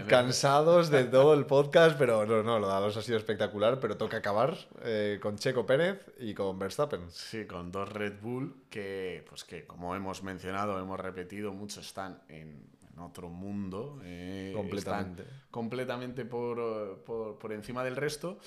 [0.08, 3.97] cansados de todo el podcast, pero no, no, lo de Alonso ha sido espectacular, pero
[3.97, 7.10] toca acabar eh, con Checo Pérez y con Verstappen.
[7.10, 12.22] Sí, con dos Red Bull que, pues que como hemos mencionado, hemos repetido, muchos están
[12.30, 13.99] en, en otro mundo.
[14.04, 15.24] eh, Completamente.
[15.24, 18.38] están completamente por, por, por encima del resto.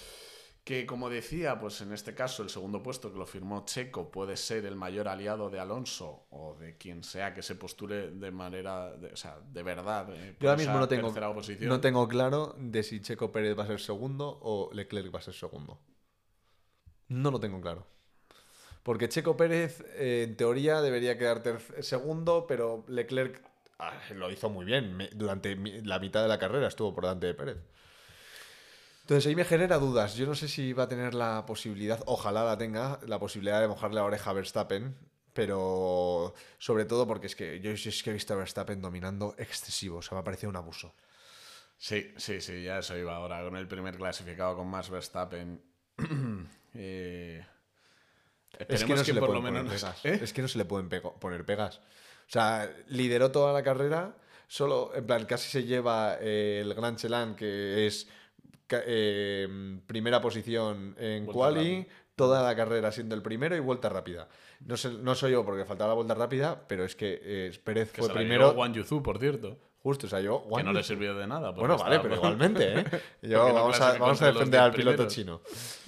[0.66, 4.36] Que como decía, pues en este caso el segundo puesto que lo firmó Checo puede
[4.36, 8.90] ser el mayor aliado de Alonso o de quien sea que se postule de manera,
[8.96, 10.08] de, o sea, de verdad.
[10.12, 11.14] eh, Yo ahora mismo no tengo,
[11.68, 15.22] no tengo claro de si Checo Pérez va a ser segundo o Leclerc va a
[15.22, 15.78] ser segundo.
[17.06, 17.86] No lo tengo claro.
[18.82, 21.42] Porque Checo Pérez, eh, en teoría, debería quedar
[21.80, 23.40] segundo, pero Leclerc
[23.78, 24.96] ah, lo hizo muy bien.
[24.96, 27.58] Me- durante mi- la mitad de la carrera estuvo por delante de Pérez.
[29.06, 30.16] Entonces ahí me genera dudas.
[30.16, 33.68] Yo no sé si va a tener la posibilidad, ojalá la tenga, la posibilidad de
[33.68, 34.96] mojarle la oreja a Verstappen.
[35.32, 39.98] Pero sobre todo porque es que yo es que he visto a Verstappen dominando excesivo.
[39.98, 40.92] O sea, me ha parecido un abuso.
[41.78, 45.62] Sí, sí, sí, ya eso iba ahora con el primer clasificado con Max Verstappen.
[46.78, 47.42] Eh,
[48.68, 49.72] Es que no se le lo menos.
[49.72, 50.04] pegas.
[50.04, 50.18] ¿Eh?
[50.22, 51.78] Es que no se le pueden pego- poner pegas.
[51.78, 56.98] O sea, lideró toda la carrera, solo, en plan, casi se lleva eh, el Grand
[56.98, 58.08] Chelem, que es
[58.70, 61.94] eh, primera posición en Vuelta quali, rápida.
[62.14, 64.28] toda la carrera siendo el primero y vuelta rápida.
[64.64, 67.92] No, sé, no soy yo porque faltaba la vuelta rápida, pero es que eh, Pérez
[67.92, 68.52] Que fue se la primero.
[68.52, 69.58] Wang Yuzu, por cierto.
[69.86, 70.42] Justo, o sea, yo.
[70.42, 71.50] Que Juan no le sirvió de nada.
[71.52, 72.84] Bueno, vale, pero igualmente, ¿eh?
[73.22, 75.14] Yo, Porque no vamos, a, vamos a defender al piloto primeros.
[75.14, 75.40] chino.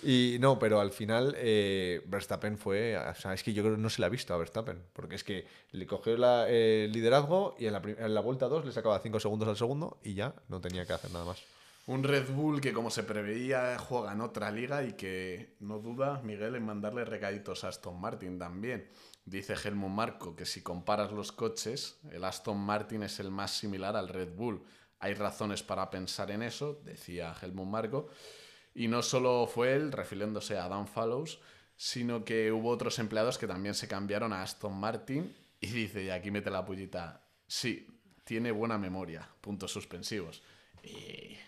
[0.04, 2.96] Y no, pero al final eh, Verstappen fue.
[2.96, 4.84] O sea, es que yo creo que no se le ha visto a Verstappen.
[4.92, 8.70] Porque es que le cogió el liderazgo y en la, en la vuelta 2 le
[8.70, 11.42] sacaba 5 segundos al segundo y ya no tenía que hacer nada más.
[11.88, 16.20] Un Red Bull que, como se preveía, juega en otra liga y que no duda
[16.22, 18.90] Miguel en mandarle recaditos a Aston Martin también.
[19.24, 23.96] Dice Helmut Marco que si comparas los coches, el Aston Martin es el más similar
[23.96, 24.62] al Red Bull.
[24.98, 28.10] Hay razones para pensar en eso, decía Helmut Marco.
[28.74, 31.40] Y no solo fue él, refiriéndose a Dan Fallows,
[31.74, 35.34] sino que hubo otros empleados que también se cambiaron a Aston Martin.
[35.58, 37.86] Y dice, y aquí mete la pullita, sí,
[38.24, 40.42] tiene buena memoria, puntos suspensivos.
[40.82, 41.38] Y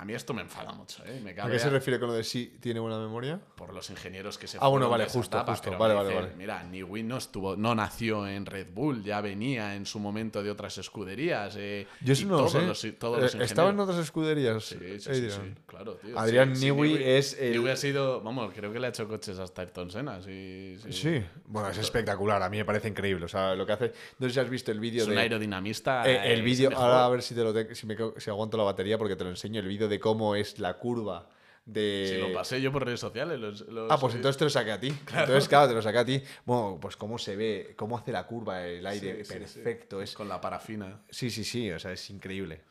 [0.00, 1.20] a mí esto me enfada mucho, ¿eh?
[1.22, 3.38] Me ¿A qué se refiere con lo de sí tiene buena memoria?
[3.54, 5.76] Por los ingenieros que se Ah, bueno, vale, justo, justo.
[5.76, 6.32] Vale, vale, vale.
[6.38, 10.50] Mira, Newey no estuvo, no nació en Red Bull, ya venía en su momento de
[10.50, 11.54] otras escuderías.
[11.58, 12.66] Eh, Yo eso no lo todos sé.
[12.88, 13.88] los- todos los Eh, ¿Estaba en ingenieros.
[13.90, 14.64] otras escuderías?
[14.64, 16.18] Sí, sí, sí, sí, claro, tío.
[16.18, 19.38] Adrián Sí, Newey es el- Newey ha sido, vamos, creo que le ha hecho coches
[19.38, 20.78] hasta Ayrton Senna, sí.
[20.82, 23.26] Sí, Sí, bueno, es espectacular, a mí me parece increíble.
[23.26, 23.92] O sea, lo que hace.
[24.18, 25.20] No sé si has visto el vídeo Es un de.
[25.20, 26.08] aerodinamista.
[26.10, 28.56] Eh, el eh, vídeo, ahora a ver si, te lo te- si, me si aguanto
[28.56, 31.28] la batería porque te lo enseño, el vídeo de cómo es la curva
[31.66, 32.06] de...
[32.14, 33.38] Si lo pasé yo por redes sociales.
[33.38, 34.88] los- los- Ah, pues entonces te lo saqué a ti.
[35.14, 36.22] Entonces, claro, te lo saqué a ti.
[36.46, 40.00] Bueno, pues cómo se ve, cómo hace la curva, el aire sí, sí, perfecto.
[40.00, 40.14] Es...
[40.14, 41.02] Con la parafina.
[41.10, 42.62] Sí, sí, sí, o sea, es increíble.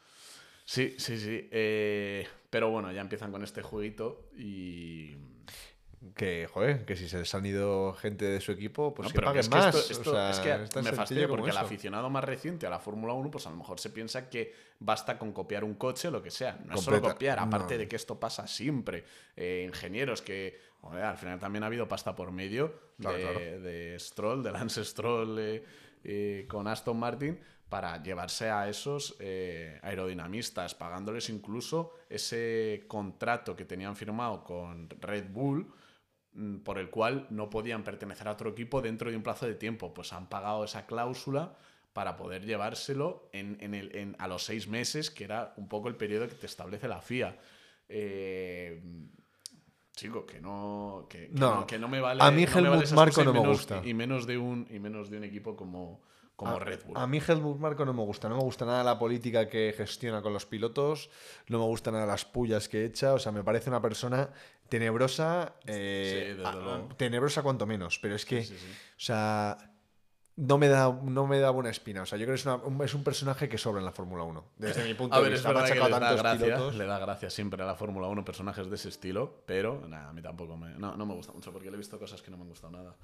[0.65, 1.47] Sí, sí, sí.
[1.51, 5.15] eh, pero bueno, ya empiezan con este jueguito y.
[6.15, 9.15] Que, joder, que si se les han ido gente de su equipo, pues No, que
[9.15, 9.75] pero paguen es que más.
[9.75, 10.29] esto- esto- o sea,
[10.63, 13.49] es que me fastidia porque el aficionado más reciente a la Fórmula 1, pues a
[13.49, 16.57] lo mejor se piensa que basta con copiar un coche o lo que sea.
[16.65, 17.79] No es solo copiar, aparte no.
[17.81, 19.03] de que esto pasa siempre.
[19.35, 23.39] Eh, ingenieros que, joder, al final también ha habido pasta por medio Claro, de, claro.
[23.61, 25.63] de Stroll, de Lance Stroll eh,
[26.05, 27.37] eh, con Aston Martin
[27.67, 35.25] para llevarse a esos eh, aerodinamistas, pagándoles incluso ese contrato que tenían firmado con Red
[35.29, 35.71] Bull
[36.63, 39.93] por el cual no podían pertenecer a otro equipo dentro de un plazo de tiempo.
[39.93, 41.55] Pues han pagado esa cláusula
[41.93, 45.87] para poder llevárselo en, en el, en- a los seis meses, que era un poco
[45.89, 47.37] el periodo que te establece la FIA.
[47.89, 48.81] Eh,
[49.95, 51.55] chico, que no, que, que No.
[51.61, 52.23] no, que no me vale.
[52.23, 53.81] A mí no vale Helmut excusa y no me menos- gusta.
[53.83, 56.01] Y menos de un, y menos de un equipo como,
[56.39, 56.95] como A- Red Bull.
[56.97, 60.21] A mí Helmut Marko no me gusta, no me gusta nada la política que gestiona
[60.21, 61.09] con los pilotos,
[61.49, 64.29] no me gusta nada las pullas que echa, o sea, me parece una persona
[64.69, 68.71] tenebrosa, eh, Sí, a- tenebrosa cuanto menos, pero es que, Sí, sí, sí.
[68.71, 69.57] o sea,
[70.37, 72.55] no me da, no me da buena espina, o sea, yo creo que es, una-
[72.55, 75.23] un, es un personaje que sobra en la Fórmula 1, desde mi punto A de
[75.25, 75.49] ver, es vista.
[75.49, 78.75] Verdad que les da gracia, le da gracia siempre a la Fórmula 1 personajes de
[78.75, 81.75] ese estilo, pero nada, a mí tampoco me, no, no me gusta mucho porque le
[81.75, 82.95] he visto cosas que no me han gustado nada.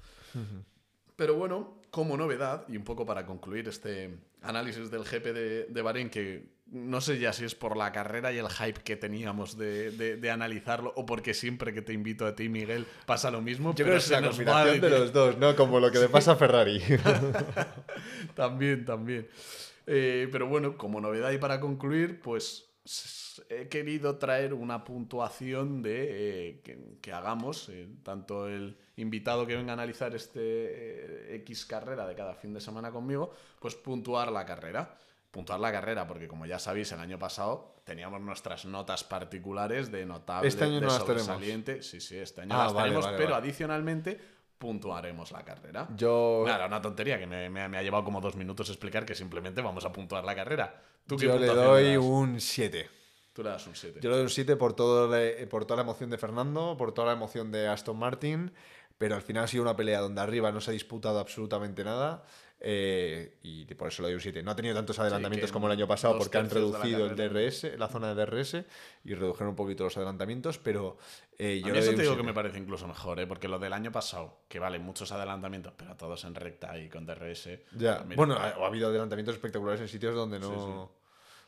[1.16, 5.82] Pero bueno, como novedad, y un poco para concluir este análisis del GP de, de
[5.82, 9.56] Bahrein, que no sé ya si es por la carrera y el hype que teníamos
[9.56, 13.40] de, de- de analizarlo, o porque siempre que te invito a ti, Miguel, pasa lo
[13.40, 13.70] mismo.
[13.70, 15.56] Yo pero creo que es la combinación de los dos, ¿no?
[15.56, 16.80] Como lo que le pasa a Ferrari.
[18.34, 19.28] también, también.
[19.86, 22.68] Eh, pero bueno, como novedad y para concluir, pues
[23.48, 26.06] he querido traer una puntuación de
[26.48, 30.40] eh, que, que hagamos, eh, tanto el invitado que venga a analizar este
[31.32, 33.30] eh, X carrera de cada fin de semana conmigo,
[33.60, 34.96] pues puntuar la carrera.
[35.30, 40.06] Puntuar la carrera, porque como ya sabéis, el año pasado teníamos nuestras notas particulares de
[40.06, 41.82] notable, Este año de no las sobresaliente.
[41.82, 43.42] Sí, sí, este año Ah, las vale, tenemos, vale, pero vale.
[43.46, 44.18] adicionalmente
[44.56, 45.88] puntuaremos la carrera.
[45.94, 49.14] Yo, Nada, una tontería que me, me- me ha llevado como dos minutos explicar que
[49.14, 50.82] simplemente vamos a puntuar la carrera.
[51.06, 52.02] ¿Tú qué yo le doy das?
[52.04, 52.88] un 7.
[53.34, 54.00] Tú le das un 7.
[54.02, 55.10] Yo le doy un 7 por, todo
[55.50, 58.50] por toda la emoción de Fernando, por toda la emoción de Aston Martin,
[58.98, 62.24] pero al final ha sido una pelea donde arriba no se ha disputado absolutamente nada
[62.58, 64.42] eh, y por eso le doy un 7.
[64.42, 67.14] No ha tenido tantos adelantamientos que como el año pasado porque han reducido el.
[67.16, 68.64] DRS, la zona de DRS
[69.04, 70.96] y redujeron un poquito los adelantamientos, pero
[71.38, 72.26] eh, A yo mí le eso te digo que 7.
[72.26, 73.26] me parece incluso mejor, ¿eh?
[73.26, 77.04] porque lo del año pasado, que vale, muchos adelantamientos, pero todos en recta y con
[77.04, 77.50] DRS.
[77.76, 80.96] Ya, pues mira, bueno, ha, ha habido adelantamientos espectaculares en sitios donde no, Sí,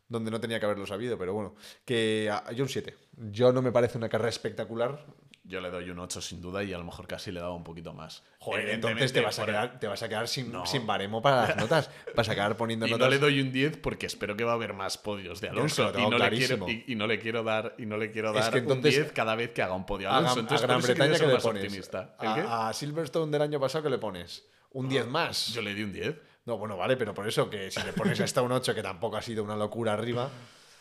[0.09, 2.95] donde no tenía que haberlo sabido, pero bueno, que ah, yo un 7.
[3.31, 5.05] Yo no me parece una carrera espectacular.
[5.49, 7.65] Yo le doy un 8 sin duda y a lo mejor casi le daba un
[7.65, 8.23] poquito más.
[8.39, 10.67] Joder, entonces te vas a quedar, te vas a quedar sin, No.
[10.67, 11.91] sin baremo para las notas.
[12.15, 13.07] Vas a quedar poniendo Y notas.
[13.07, 15.53] no le doy un 10 porque espero que va a haber más podios de que
[15.53, 15.91] Alonso.
[15.91, 18.29] lo y, no le quiero, y, y no le quiero dar, y no le quiero
[18.35, 20.37] Es dar que entonces- un 10 cada vez que haga un podio a a, Alonso.
[20.37, 21.91] A Entonces, por Gran Bretaña que ser le más pones.
[22.19, 24.45] A, a Silverstone del año pasado que le pones.
[24.73, 25.55] Un 10 más.
[25.55, 26.15] Yo le di un 10.
[26.45, 29.17] No, bueno, vale, pero por eso que si le pones hasta un 8, que tampoco
[29.17, 30.29] ha sido una locura arriba.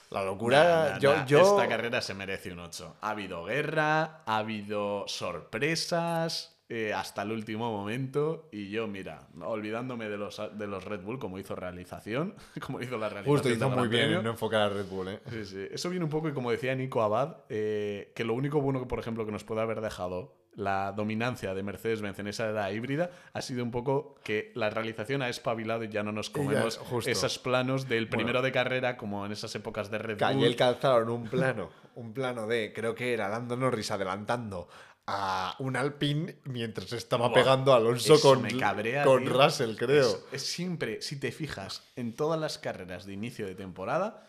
[0.10, 0.64] La locura.
[0.64, 2.96] Nah, nah, yo, nah, yo- Esta carrera se merece un 8.
[3.02, 6.54] Ha habido guerra, ha habido sorpresas.
[6.70, 11.18] eh, hasta el último momento y yo, mira, olvidándome de los, de los Red Bull
[11.18, 12.36] como hizo realización,
[12.66, 13.38] como hizo la realización.
[13.38, 15.20] Justo, hizo muy bien en no enfocar a Red Bull, ¿eh?
[15.30, 15.66] Sí, sí.
[15.72, 18.86] Eso viene un poco, y como decía Nico Abad, eh, que lo único bueno que,
[18.86, 23.12] por ejemplo, que nos puede haber dejado la dominancia de Mercedes-Benz en esa era híbrida
[23.32, 27.38] ha sido un poco que la realización ha espabilado y ya no nos comemos esos
[27.38, 30.56] planos del primero de carrera como en esas épocas de Red Bull.
[30.56, 34.68] calzaron un plano, un plano de, creo que era Lando Norris adelantando
[35.06, 39.34] a un Alpine mientras estaba pegando a Alonso con, me cabrea, con tío.
[39.42, 40.08] Russell, creo.
[40.08, 44.28] Es, es siempre, si te fijas, en todas las carreras de inicio de temporada,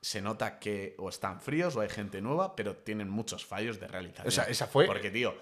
[0.00, 3.88] se nota que o están fríos o hay gente nueva, pero tienen muchos fallos de
[3.88, 4.26] realización.
[4.28, 5.34] O sea, esa fue- Porque, tío,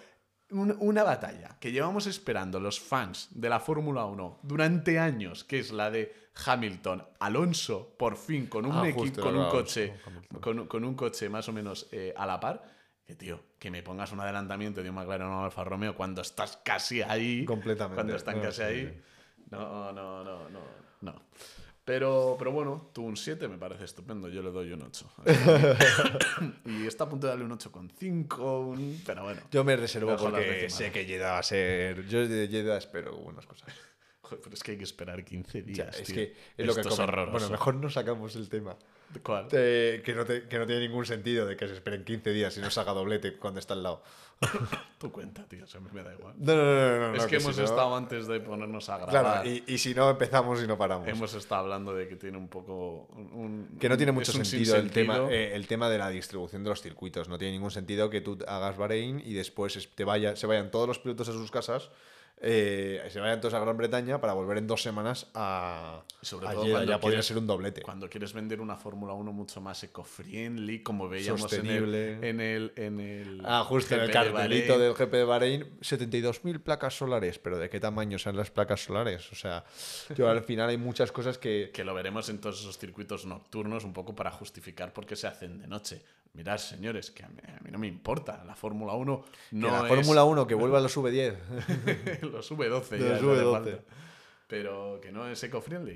[0.51, 5.59] un- una batalla que llevamos esperando los fans de la Fórmula 1 durante años, que
[5.59, 9.95] es la de Hamilton, Alonso, por fin, con un, Ah, justo, con un coche,
[10.41, 12.77] con, con un coche más o menos eh, a la par.
[13.07, 16.23] Que tío, que me pongas un adelantamiento de un McLaren o un Alfa Romeo cuando
[16.23, 17.45] estás casi ahí.
[17.45, 17.95] Completamente.
[17.95, 19.03] Cuando están No, casi sí, ahí.
[19.51, 20.61] No, no, no, no,
[21.03, 21.15] no.
[21.87, 25.09] Pero, pero bueno, tú un 7 me parece estupendo, yo le doy un 8.
[26.65, 29.03] y está a punto de darle un 8,5, un...
[29.07, 29.41] pero bueno.
[29.53, 32.05] Yo me reservo porque sé que Jeddah va a ser.
[32.09, 33.73] Yo de Jeddah espero buenas cosas.
[34.27, 36.01] Joder, pero es que hay que esperar 15 Ya, días.
[36.01, 36.15] es tío.
[36.17, 37.31] que es lo que es horroroso.
[37.33, 38.77] Bueno, mejor no sacamos el tema.
[39.23, 39.47] ¿Cuál?
[39.53, 42.57] Eh, que, no te- que no tiene ningún sentido de que se esperen 15 días
[42.59, 44.03] y no se haga doblete cuando está al lado.
[44.99, 46.35] Tu cuenta, tío, mí me da igual.
[46.39, 49.11] No, no, no, no, es no, que, hemos estado antes de ponernos a grabar.
[49.43, 51.07] Claro, y, y si no empezamos y no paramos.
[51.07, 53.07] Hemos estado hablando de que tiene un poco.
[53.15, 56.71] un- Que no tiene mucho sentido el tema, eh, el tema de la distribución de
[56.71, 57.29] los circuitos.
[57.29, 60.71] No tiene ningún sentido que tú hagas Bahrein y después es- te vaya, se vayan
[60.71, 61.91] todos los pilotos a sus casas,
[62.39, 66.65] eh, se vayan todos a Gran Bretaña para volver en dos semanas a, sobre todo
[66.65, 66.85] Jeddah.
[66.85, 67.81] Ya podría ser un doblete.
[67.83, 72.73] Cuando quieres vender una Fórmula 1 mucho más eco-friendly, como veíamos en el, en el,
[72.77, 74.81] en el Ah, justo en el GP de cartelito Bahrein.
[74.81, 79.33] del GP de Bahrein, 72.000 placas solares, pero ¿de qué tamaño son las placas solares?
[79.33, 79.65] O sea,
[80.15, 81.71] yo al final hay muchas cosas que...
[81.73, 85.27] Que lo veremos en todos esos circuitos nocturnos, un poco para justificar por qué se
[85.27, 86.03] hacen de noche.
[86.35, 88.45] Mirad, señores, que a mí, a mí no me importa.
[88.45, 89.89] La Fórmula 1 que no la es...
[89.89, 91.37] Fórmula 1 que vuelva a los V10.
[92.31, 93.81] los V12 Los ya no hace V12.
[94.49, 95.93] Pero que no es eco-friendly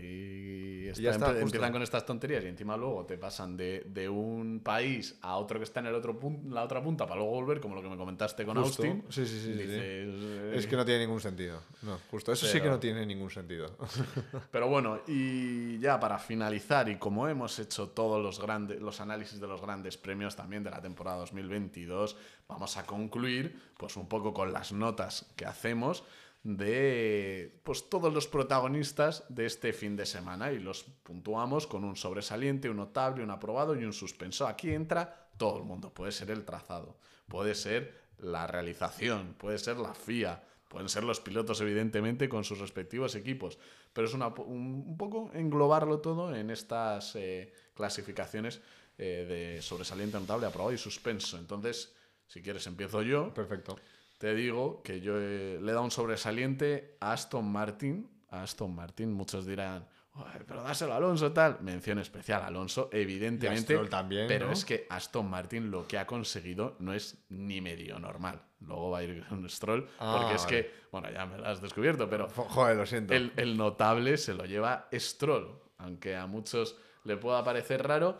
[0.84, 4.08] y está- ya está, empiezan con estas tonterías y encima luego te pasan de, de
[4.08, 7.60] un país a otro que está en el otro la otra punta para luego volver,
[7.60, 8.82] como lo que me comentaste con Justo.
[8.82, 9.04] Austin.
[9.08, 9.52] Sí, sí, sí.
[9.52, 11.62] Dices, eh, Es que no tiene ningún sentido.
[11.82, 12.32] No, justo.
[12.32, 13.76] Eso sí que no tiene ningún sentido.
[14.50, 19.40] Pero bueno, y ya para finalizar, y como hemos hecho todos los, grandes, los análisis
[19.40, 22.16] de los grandes premios también de la temporada 2022,
[22.48, 26.02] vamos a concluir pues un poco con las notas que hacemos
[26.42, 31.96] de pues todos los protagonistas de este fin de semana y los puntuamos con un
[31.96, 34.46] sobresaliente, un notable, un aprobado y un suspenso.
[34.46, 39.76] Aquí entra todo el mundo, puede ser el trazado, puede ser la realización, puede ser
[39.76, 43.58] la FIA, pueden ser los pilotos evidentemente con sus respectivos equipos,
[43.92, 48.60] pero es un, un poco englobarlo todo en estas eh, clasificaciones
[49.02, 49.24] eh,
[49.56, 51.38] de sobresaliente, notable, aprobado y suspenso.
[51.38, 51.94] Entonces,
[52.26, 53.32] si quieres empiezo yo.
[53.32, 53.78] Perfecto.
[54.20, 58.06] Te digo que yo eh, le he dado un sobresaliente a Aston Martin.
[58.28, 61.56] A Aston Martin, muchos dirán, "Ay, pero dáselo a Alonso, tal.
[61.62, 63.78] Mención especial a Alonso, evidentemente.
[63.88, 64.52] También, pero ¿no?
[64.52, 68.42] es que Aston Martin lo que ha conseguido no es ni medio normal.
[68.60, 71.62] Luego va a ir con Stroll, Ah, porque es que, bueno, ya me lo has
[71.62, 73.14] descubierto, pero Joder, lo siento.
[73.14, 75.48] el, el notable se lo lleva Stroll,
[75.78, 78.18] aunque a muchos le pueda parecer raro.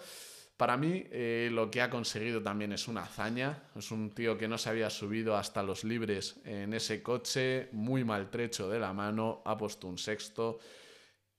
[0.61, 3.62] Para mí, eh, lo que ha conseguido también es una hazaña.
[3.74, 8.04] Es un tío que no se había subido hasta los libres en ese coche, muy
[8.04, 10.58] maltrecho de la mano, ha puesto un sexto.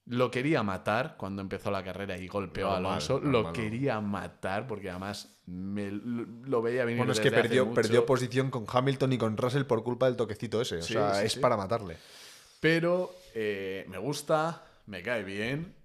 [0.06, 3.20] Lo quería matar cuando empezó la carrera y golpeó a Alonso.
[3.20, 6.98] lo quería matar porque además me, lo, veía venir.
[6.98, 7.76] Bueno, es que desde hace perdió, mucho.
[7.76, 10.78] perdió posición con Hamilton y con Russell por culpa del toquecito ese.
[10.78, 11.40] O Sí, sea, sí, es sí.
[11.40, 11.96] para matarle.
[12.60, 15.76] Pero eh, me gusta, me cae bien.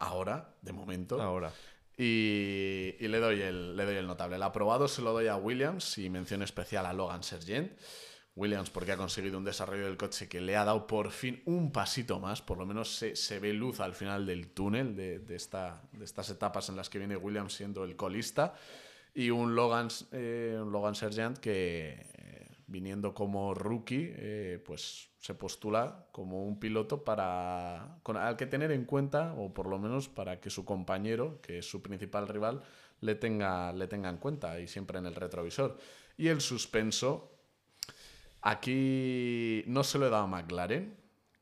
[0.00, 1.20] Ahora, de momento.
[1.20, 1.50] Ahora.
[1.98, 4.36] Y, y le, doy el, le doy el notable.
[4.36, 7.72] El aprobado se lo doy a Williams y mención especial a Logan Sargent.
[8.36, 11.72] Williams porque ha conseguido un desarrollo del coche que le ha dado por fin un
[11.72, 15.34] pasito más, por lo menos se, se ve luz al final del túnel de, de
[15.34, 18.54] esta, de estas etapas en las que viene Williams siendo el colista.
[19.12, 22.06] Y un Logan, eh, un Logan Sargent que
[22.68, 28.70] viniendo como rookie, eh, pues se postula como un piloto para con, al que tener
[28.70, 32.62] en cuenta, o por lo menos para que su compañero, que es su principal rival,
[33.00, 35.76] le tenga, le tenga en cuenta y siempre en el retrovisor.
[36.16, 37.32] Y el suspenso,
[38.42, 40.96] aquí no se lo he dado a McLaren,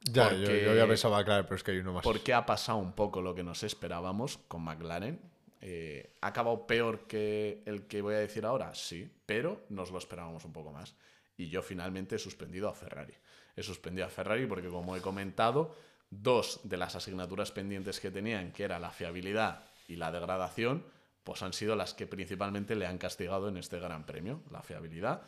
[0.09, 2.05] Ya, yo, Porque- yo ya pensaba, claro, pero es que hay uno más.
[2.05, 5.19] porque ha pasado un poco lo que nos esperábamos con McLaren.
[5.61, 8.73] Eh, ¿Ha acabado peor que el que voy a decir ahora?
[8.75, 10.95] Sí, pero nos lo esperábamos un poco más.
[11.37, 13.15] Y yo finalmente he suspendido a Ferrari.
[13.55, 15.77] He suspendido a Ferrari porque, como he comentado,
[16.11, 20.85] dos de las asignaturas pendientes que tenían, que era la fiabilidad y la degradación,
[21.25, 24.43] pues han sido las que principalmente le han castigado en este Gran Premio.
[24.51, 25.23] La fiabilidad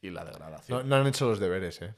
[0.00, 0.78] y la degradación.
[0.78, 1.94] No, no han hecho los deberes, ¿eh?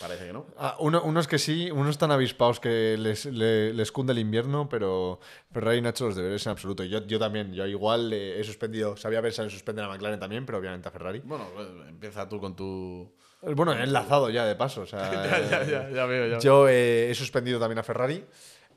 [0.00, 0.46] Parece que no.
[0.58, 4.68] Ah, uno- unos que sí, unos están avispados que les, le- les cunde el invierno,
[4.68, 5.20] pero
[5.52, 6.84] Ferrari no ha hecho los deberes en absoluto.
[6.84, 10.44] Yo, yo también, yo igual eh, he suspendido, sabía pensado en suspender a McLaren también,
[10.44, 11.20] pero obviamente a Ferrari.
[11.24, 13.12] Bueno, pues, empieza tú con tu...
[13.42, 14.82] Bueno, he enlazado ya de paso.
[14.82, 15.00] O sea,
[15.50, 16.38] ya, ya, ya, ya veo, ya.
[16.38, 18.24] Yo eh, he suspendido también a Ferrari.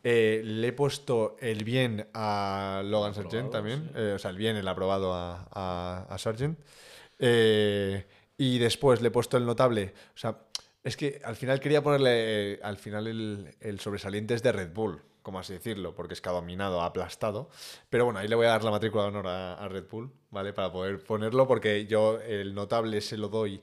[0.04, 3.84] Eh, le he puesto el bien a Logan Aprobado, Sargent también.
[3.88, 3.92] sí.
[3.96, 6.60] Eh, o sea, el bien, el aprobado a, a, a Sargent.
[7.20, 8.06] Eh,
[8.38, 9.94] y después le he puesto el notable.
[10.14, 10.38] O sea,
[10.88, 12.54] es que al final quería ponerle.
[12.54, 16.30] eh, al final el, sobresaliente es de Red Bull, como así decirlo, porque es que
[16.30, 17.50] ha dominado, aplastado.
[17.90, 20.12] Pero bueno, ahí le voy a dar la matrícula de honor a, a Red Bull,
[20.32, 20.54] ¿vale?
[20.54, 23.62] Para poder ponerlo, porque yo el notable se lo doy.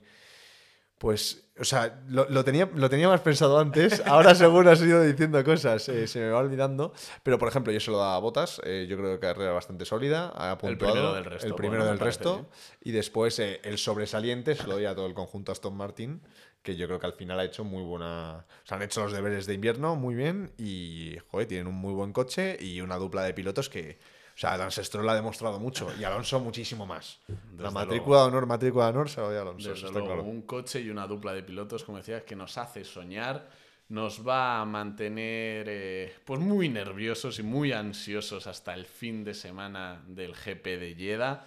[0.97, 4.01] Pues, o sea, lo, lo tenía, lo tenía más pensado antes.
[4.05, 6.93] Ahora seguro has ido diciendo cosas, eh, se me va olvidando.
[7.21, 8.61] Pero, por ejemplo, yo se lo daba a Botas.
[8.63, 10.29] eh, yo creo que carrera bastante sólida.
[10.29, 12.33] Ha puntuado, primero del resto, El primero bueno, del resto.
[12.35, 12.47] bien.
[12.81, 16.21] Y después eh, el sobresaliente se lo doy a todo el conjunto Aston Martin,
[16.63, 18.45] que yo creo que al final ha hecho muy buena.
[18.63, 21.93] O sea, han hecho los deberes de invierno muy bien y, joder, tienen un muy
[21.93, 23.99] buen coche y una dupla de pilotos que.
[24.35, 27.21] O sea, Lance Stroll ha demostrado mucho y Alonso muchísimo más.
[27.27, 29.69] la Desde matrícula de honor, matrícula de honor se la doy a Alonso.
[29.69, 30.23] Desde está luego, claro.
[30.23, 33.47] un coche y una dupla de pilotos, como decías, que nos hace soñar,
[33.87, 39.33] nos va a mantener eh, pues muy nerviosos y muy ansiosos hasta el fin de
[39.33, 41.45] semana del GP de Jeddah.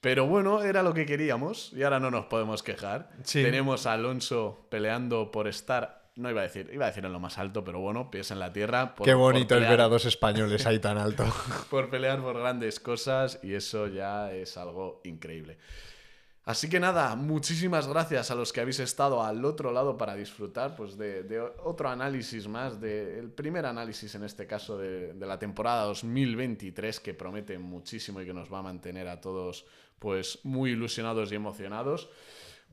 [0.00, 3.10] Pero bueno, era lo que queríamos y ahora no nos podemos quejar.
[3.24, 3.42] Sí.
[3.42, 7.18] Tenemos a Alonso peleando por estar, no iba a decir, iba a decir en lo
[7.20, 8.94] más alto, pero bueno, pies en la tierra.
[8.94, 11.24] por- Qué bonito es ver a dos españoles ahí tan alto.
[11.70, 15.58] por pelear por grandes cosas y eso ya es algo increíble.
[16.44, 20.74] Así que nada, muchísimas gracias a los que habéis estado al otro lado para disfrutar
[20.74, 25.38] pues, de, de otro análisis más, del primer análisis en este caso de, de la
[25.38, 29.66] temporada 2023 que promete muchísimo y que nos va a mantener a todos
[29.98, 32.08] pues muy ilusionados y emocionados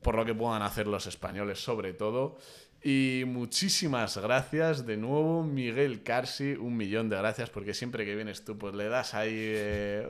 [0.02, 2.38] por lo que puedan hacer los españoles sobre todo.
[2.80, 8.44] Y muchísimas gracias de nuevo, Miguel Carsi, un millón de gracias porque siempre que vienes
[8.44, 10.06] tú pues le das ahí eh,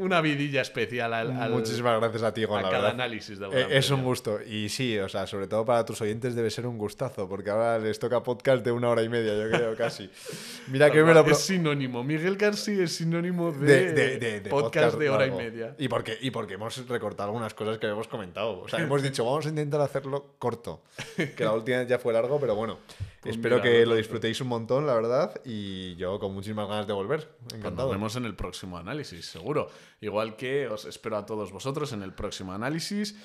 [0.00, 2.94] una vidilla especial al, al- Muchísimas gracias a ti, Juan, a la cada verdad.
[3.00, 4.40] análisis del Eh, es un gusto.
[4.44, 7.78] Y sí, o sea, sobre todo para tus oyentes debe ser un gustazo, porque ahora
[7.78, 10.10] les toca podcast de una hora y media, yo creo, casi.
[10.66, 11.24] Mira que me lo...
[11.24, 15.40] Es sinónimo, Miguel Carsi es sinónimo de, de, de- de- de podcast, de hora largo.
[15.40, 15.74] y media.
[15.78, 18.58] Y porque, y porque hemos recortado algunas cosas que hemos comentado.
[18.62, 20.82] O sea, hemos dicho, vamos a intentar hacerlo corto.
[21.16, 22.78] Que la última ya fue largo, pero bueno.
[23.20, 25.40] Pues espero mira, que lo disfrutéis un montón, la verdad.
[25.44, 27.36] Y yo con muchísimas ganas de volver.
[27.42, 27.88] Pues Encantado.
[27.88, 29.68] nos vemos en el próximo análisis, seguro.
[30.00, 33.16] Igual que os espero a todos vosotros en el próximo análisis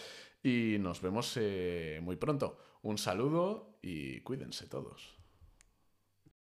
[0.43, 2.57] y nos vemos eh, muy pronto.
[2.81, 5.12] Un saludo y cuídense todos.